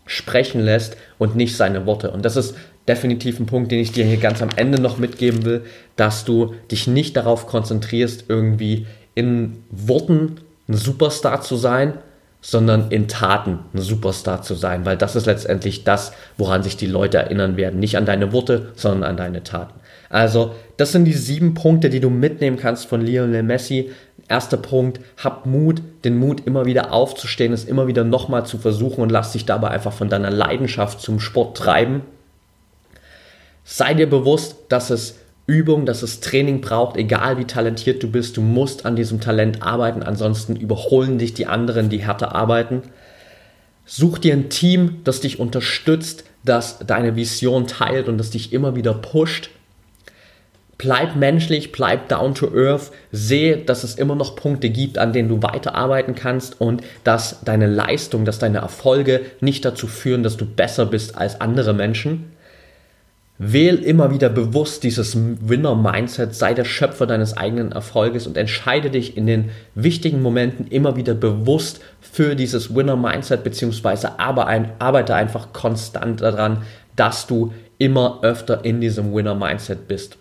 sprechen 0.06 0.60
lässt 0.60 0.96
und 1.18 1.36
nicht 1.36 1.56
seine 1.56 1.86
Worte. 1.86 2.10
Und 2.10 2.24
das 2.24 2.36
ist 2.36 2.54
definitiv 2.88 3.38
ein 3.38 3.46
Punkt, 3.46 3.70
den 3.70 3.80
ich 3.80 3.92
dir 3.92 4.04
hier 4.04 4.16
ganz 4.16 4.42
am 4.42 4.48
Ende 4.56 4.80
noch 4.80 4.98
mitgeben 4.98 5.44
will, 5.44 5.64
dass 5.96 6.24
du 6.24 6.54
dich 6.70 6.86
nicht 6.86 7.16
darauf 7.16 7.46
konzentrierst, 7.46 8.24
irgendwie 8.28 8.86
in 9.14 9.62
Worten 9.70 10.36
ein 10.68 10.74
Superstar 10.74 11.42
zu 11.42 11.56
sein, 11.56 11.94
sondern 12.42 12.90
in 12.90 13.06
Taten 13.06 13.60
ein 13.74 13.80
Superstar 13.80 14.42
zu 14.42 14.54
sein, 14.54 14.86
weil 14.86 14.96
das 14.96 15.16
ist 15.16 15.26
letztendlich 15.26 15.84
das, 15.84 16.12
woran 16.38 16.62
sich 16.62 16.76
die 16.76 16.86
Leute 16.86 17.18
erinnern 17.18 17.56
werden. 17.56 17.80
Nicht 17.80 17.96
an 17.96 18.06
deine 18.06 18.32
Worte, 18.32 18.72
sondern 18.76 19.10
an 19.10 19.16
deine 19.16 19.42
Taten. 19.42 19.78
Also, 20.08 20.54
das 20.76 20.92
sind 20.92 21.04
die 21.04 21.12
sieben 21.12 21.54
Punkte, 21.54 21.90
die 21.90 22.00
du 22.00 22.10
mitnehmen 22.10 22.56
kannst 22.56 22.86
von 22.86 23.00
Lionel 23.00 23.42
Messi. 23.42 23.90
Erster 24.28 24.56
Punkt, 24.56 25.00
hab 25.22 25.46
Mut, 25.46 25.82
den 26.04 26.16
Mut 26.16 26.46
immer 26.46 26.64
wieder 26.64 26.92
aufzustehen, 26.92 27.52
es 27.52 27.64
immer 27.64 27.86
wieder 27.86 28.04
nochmal 28.04 28.46
zu 28.46 28.58
versuchen 28.58 29.02
und 29.02 29.10
lass 29.10 29.32
dich 29.32 29.44
dabei 29.44 29.68
einfach 29.68 29.92
von 29.92 30.08
deiner 30.08 30.30
Leidenschaft 30.30 31.00
zum 31.00 31.20
Sport 31.20 31.56
treiben. 31.56 32.02
Sei 33.64 33.94
dir 33.94 34.08
bewusst, 34.08 34.56
dass 34.68 34.90
es 34.90 35.19
Übung, 35.50 35.84
dass 35.84 36.02
es 36.02 36.20
Training 36.20 36.60
braucht, 36.60 36.96
egal 36.96 37.36
wie 37.36 37.44
talentiert 37.44 38.02
du 38.04 38.08
bist. 38.08 38.36
Du 38.36 38.40
musst 38.40 38.86
an 38.86 38.94
diesem 38.94 39.20
Talent 39.20 39.62
arbeiten, 39.62 40.04
ansonsten 40.04 40.54
überholen 40.54 41.18
dich 41.18 41.34
die 41.34 41.46
anderen, 41.46 41.88
die 41.88 41.98
härter 41.98 42.36
arbeiten. 42.36 42.82
Such 43.84 44.18
dir 44.18 44.32
ein 44.32 44.48
Team, 44.48 45.00
das 45.02 45.20
dich 45.20 45.40
unterstützt, 45.40 46.22
das 46.44 46.78
deine 46.86 47.16
Vision 47.16 47.66
teilt 47.66 48.08
und 48.08 48.16
das 48.16 48.30
dich 48.30 48.52
immer 48.52 48.76
wieder 48.76 48.94
pusht. 48.94 49.50
Bleib 50.78 51.16
menschlich, 51.16 51.72
bleib 51.72 52.08
down 52.08 52.34
to 52.34 52.54
earth, 52.54 52.92
sehe, 53.10 53.56
dass 53.58 53.82
es 53.82 53.96
immer 53.96 54.14
noch 54.14 54.36
Punkte 54.36 54.70
gibt, 54.70 54.98
an 54.98 55.12
denen 55.12 55.28
du 55.28 55.42
weiterarbeiten 55.42 56.14
kannst 56.14 56.60
und 56.60 56.82
dass 57.02 57.40
deine 57.44 57.66
Leistung, 57.66 58.24
dass 58.24 58.38
deine 58.38 58.58
Erfolge 58.58 59.22
nicht 59.40 59.64
dazu 59.64 59.88
führen, 59.88 60.22
dass 60.22 60.36
du 60.36 60.46
besser 60.46 60.86
bist 60.86 61.16
als 61.16 61.40
andere 61.40 61.74
Menschen. 61.74 62.29
Wähl 63.42 63.76
immer 63.76 64.10
wieder 64.10 64.28
bewusst 64.28 64.82
dieses 64.82 65.16
Winner-Mindset, 65.16 66.34
sei 66.34 66.52
der 66.52 66.66
Schöpfer 66.66 67.06
deines 67.06 67.38
eigenen 67.38 67.72
Erfolges 67.72 68.26
und 68.26 68.36
entscheide 68.36 68.90
dich 68.90 69.16
in 69.16 69.26
den 69.26 69.48
wichtigen 69.74 70.20
Momenten 70.20 70.66
immer 70.66 70.94
wieder 70.96 71.14
bewusst 71.14 71.80
für 72.02 72.36
dieses 72.36 72.74
Winner-Mindset, 72.74 73.42
beziehungsweise 73.42 74.18
arbeite 74.20 75.14
einfach 75.14 75.54
konstant 75.54 76.20
daran, 76.20 76.64
dass 76.96 77.26
du 77.26 77.54
immer 77.78 78.18
öfter 78.20 78.62
in 78.66 78.82
diesem 78.82 79.14
Winner-Mindset 79.14 79.88
bist. 79.88 80.18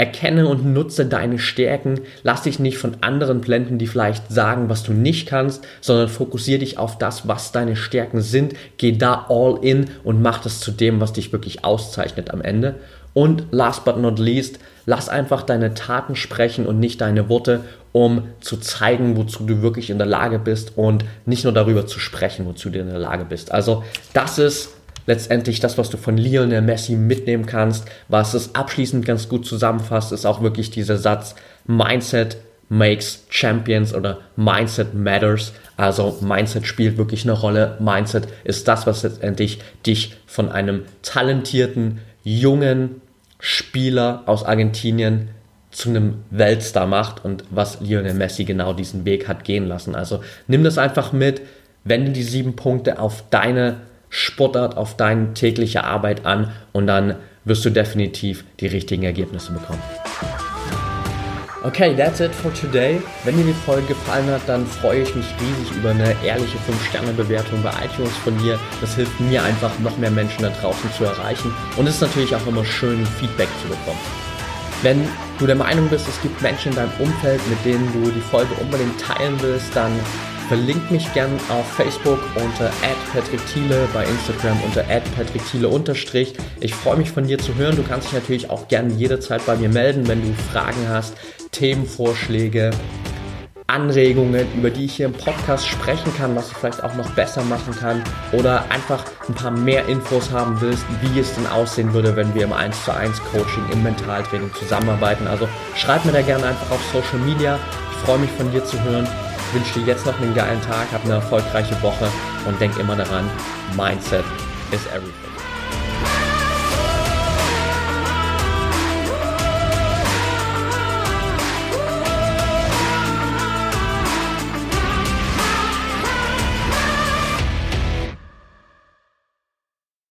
Erkenne 0.00 0.48
und 0.48 0.64
nutze 0.64 1.04
deine 1.04 1.38
Stärken. 1.38 2.00
Lass 2.22 2.40
dich 2.40 2.58
nicht 2.58 2.78
von 2.78 2.96
anderen 3.02 3.42
blenden, 3.42 3.76
die 3.76 3.86
vielleicht 3.86 4.32
sagen, 4.32 4.70
was 4.70 4.82
du 4.82 4.94
nicht 4.94 5.28
kannst, 5.28 5.62
sondern 5.82 6.08
fokussiere 6.08 6.60
dich 6.60 6.78
auf 6.78 6.96
das, 6.96 7.28
was 7.28 7.52
deine 7.52 7.76
Stärken 7.76 8.22
sind. 8.22 8.54
Geh 8.78 8.92
da 8.92 9.26
all 9.28 9.58
in 9.60 9.90
und 10.02 10.22
mach 10.22 10.40
das 10.40 10.58
zu 10.58 10.70
dem, 10.70 11.02
was 11.02 11.12
dich 11.12 11.32
wirklich 11.32 11.66
auszeichnet 11.66 12.30
am 12.30 12.40
Ende. 12.40 12.76
Und 13.12 13.44
last 13.50 13.84
but 13.84 13.98
not 13.98 14.18
least, 14.18 14.58
lass 14.86 15.10
einfach 15.10 15.42
deine 15.42 15.74
Taten 15.74 16.16
sprechen 16.16 16.64
und 16.64 16.80
nicht 16.80 17.02
deine 17.02 17.28
Worte, 17.28 17.60
um 17.92 18.28
zu 18.40 18.56
zeigen, 18.56 19.18
wozu 19.18 19.44
du 19.44 19.60
wirklich 19.60 19.90
in 19.90 19.98
der 19.98 20.06
Lage 20.06 20.38
bist 20.38 20.78
und 20.78 21.04
nicht 21.26 21.44
nur 21.44 21.52
darüber 21.52 21.86
zu 21.86 22.00
sprechen, 22.00 22.46
wozu 22.46 22.70
du 22.70 22.78
in 22.78 22.88
der 22.88 22.98
Lage 22.98 23.26
bist. 23.26 23.52
Also 23.52 23.84
das 24.14 24.38
ist 24.38 24.70
letztendlich 25.10 25.58
das, 25.58 25.76
was 25.76 25.90
du 25.90 25.96
von 25.96 26.16
Lionel 26.16 26.62
Messi 26.62 26.94
mitnehmen 26.94 27.44
kannst. 27.44 27.84
Was 28.06 28.32
es 28.32 28.54
abschließend 28.54 29.04
ganz 29.04 29.28
gut 29.28 29.44
zusammenfasst, 29.44 30.12
ist 30.12 30.24
auch 30.24 30.40
wirklich 30.40 30.70
dieser 30.70 30.98
Satz 30.98 31.34
Mindset 31.66 32.36
makes 32.68 33.24
Champions 33.28 33.92
oder 33.92 34.18
Mindset 34.36 34.94
matters. 34.94 35.52
Also 35.76 36.18
Mindset 36.20 36.64
spielt 36.64 36.96
wirklich 36.96 37.24
eine 37.24 37.32
Rolle. 37.32 37.76
Mindset 37.80 38.28
ist 38.44 38.68
das, 38.68 38.86
was 38.86 39.02
letztendlich 39.02 39.58
dich 39.84 40.14
von 40.26 40.48
einem 40.48 40.84
talentierten, 41.02 41.98
jungen 42.22 43.00
Spieler 43.40 44.22
aus 44.26 44.44
Argentinien 44.44 45.30
zu 45.72 45.88
einem 45.88 46.22
Weltstar 46.30 46.86
macht 46.86 47.24
und 47.24 47.42
was 47.50 47.80
Lionel 47.80 48.14
Messi 48.14 48.44
genau 48.44 48.74
diesen 48.74 49.04
Weg 49.04 49.26
hat 49.26 49.42
gehen 49.42 49.66
lassen. 49.66 49.96
Also 49.96 50.20
nimm 50.46 50.62
das 50.62 50.78
einfach 50.78 51.12
mit, 51.12 51.40
wende 51.82 52.12
die 52.12 52.22
sieben 52.22 52.54
Punkte 52.54 53.00
auf 53.00 53.24
deine 53.30 53.78
Sportart, 54.10 54.76
auf 54.76 54.96
deine 54.96 55.32
tägliche 55.34 55.84
Arbeit 55.84 56.26
an 56.26 56.52
und 56.72 56.86
dann 56.86 57.16
wirst 57.44 57.64
du 57.64 57.70
definitiv 57.70 58.44
die 58.60 58.66
richtigen 58.66 59.04
Ergebnisse 59.04 59.52
bekommen. 59.52 59.80
Okay, 61.62 61.94
that's 61.94 62.20
it 62.20 62.34
for 62.34 62.52
today. 62.54 63.02
Wenn 63.24 63.36
dir 63.36 63.44
die 63.44 63.52
Folge 63.52 63.88
gefallen 63.88 64.26
hat, 64.30 64.40
dann 64.46 64.66
freue 64.66 65.02
ich 65.02 65.14
mich 65.14 65.26
riesig 65.40 65.76
über 65.76 65.90
eine 65.90 66.16
ehrliche 66.24 66.56
5-Sterne-Bewertung 66.56 67.62
bei 67.62 67.70
iTunes 67.84 68.16
von 68.24 68.36
dir. 68.38 68.58
Das 68.80 68.96
hilft 68.96 69.20
mir 69.20 69.42
einfach, 69.42 69.78
noch 69.80 69.98
mehr 69.98 70.10
Menschen 70.10 70.42
da 70.42 70.48
draußen 70.48 70.90
zu 70.92 71.04
erreichen. 71.04 71.54
Und 71.76 71.86
es 71.86 71.96
ist 71.96 72.00
natürlich 72.00 72.34
auch 72.34 72.46
immer 72.46 72.64
schön, 72.64 73.04
Feedback 73.04 73.48
zu 73.60 73.68
bekommen. 73.68 74.00
Wenn 74.80 75.06
du 75.38 75.46
der 75.46 75.56
Meinung 75.56 75.86
bist, 75.90 76.08
es 76.08 76.22
gibt 76.22 76.40
Menschen 76.40 76.72
in 76.72 76.76
deinem 76.76 76.92
Umfeld, 76.98 77.42
mit 77.50 77.62
denen 77.66 77.92
du 77.92 78.10
die 78.10 78.22
Folge 78.22 78.54
unbedingt 78.54 78.98
teilen 78.98 79.36
willst, 79.42 79.76
dann 79.76 79.92
Verlink 80.50 80.90
mich 80.90 81.14
gern 81.14 81.30
auf 81.48 81.64
Facebook 81.76 82.18
unter 82.34 82.72
@patrickthiele, 83.12 83.86
bei 83.94 84.04
Instagram 84.04 84.60
unter 84.64 84.82
@patrickthiele 84.82 85.68
unterstrich. 85.68 86.34
Ich 86.58 86.74
freue 86.74 86.96
mich 86.96 87.12
von 87.12 87.24
dir 87.28 87.38
zu 87.38 87.54
hören. 87.54 87.76
Du 87.76 87.84
kannst 87.84 88.08
dich 88.08 88.14
natürlich 88.14 88.50
auch 88.50 88.66
gerne 88.66 88.92
jederzeit 88.94 89.46
bei 89.46 89.54
mir 89.54 89.68
melden, 89.68 90.08
wenn 90.08 90.20
du 90.20 90.34
Fragen 90.52 90.88
hast, 90.88 91.14
Themenvorschläge, 91.52 92.72
Anregungen, 93.68 94.44
über 94.56 94.70
die 94.70 94.86
ich 94.86 94.94
hier 94.94 95.06
im 95.06 95.12
Podcast 95.12 95.68
sprechen 95.68 96.12
kann, 96.18 96.34
was 96.34 96.50
ich 96.50 96.56
vielleicht 96.56 96.82
auch 96.82 96.96
noch 96.96 97.10
besser 97.10 97.44
machen 97.44 97.72
kann 97.78 98.02
oder 98.32 98.64
einfach 98.70 99.04
ein 99.28 99.34
paar 99.34 99.52
mehr 99.52 99.86
Infos 99.86 100.32
haben 100.32 100.60
willst, 100.60 100.84
wie 101.00 101.20
es 101.20 101.32
denn 101.32 101.46
aussehen 101.46 101.94
würde, 101.94 102.16
wenn 102.16 102.34
wir 102.34 102.42
im 102.42 102.52
1 102.52 102.84
zu 102.84 102.92
1 102.92 103.22
Coaching, 103.30 103.62
im 103.72 103.84
Mentaltraining 103.84 104.50
zusammenarbeiten. 104.58 105.28
Also 105.28 105.48
schreib 105.76 106.04
mir 106.04 106.10
da 106.10 106.22
gerne 106.22 106.46
einfach 106.46 106.72
auf 106.72 106.80
Social 106.92 107.24
Media. 107.24 107.56
Ich 107.92 108.04
freue 108.04 108.18
mich 108.18 108.30
von 108.32 108.50
dir 108.50 108.64
zu 108.64 108.82
hören. 108.82 109.06
Ich 109.50 109.56
wünsche 109.56 109.80
dir 109.80 109.86
jetzt 109.86 110.06
noch 110.06 110.16
einen 110.20 110.32
geilen 110.32 110.62
Tag, 110.62 110.92
hab 110.92 111.04
eine 111.04 111.14
erfolgreiche 111.14 111.74
Woche 111.82 112.06
und 112.46 112.60
denk 112.60 112.78
immer 112.78 112.94
daran, 112.94 113.28
Mindset 113.76 114.24
is 114.70 114.86
everything. 114.86 115.39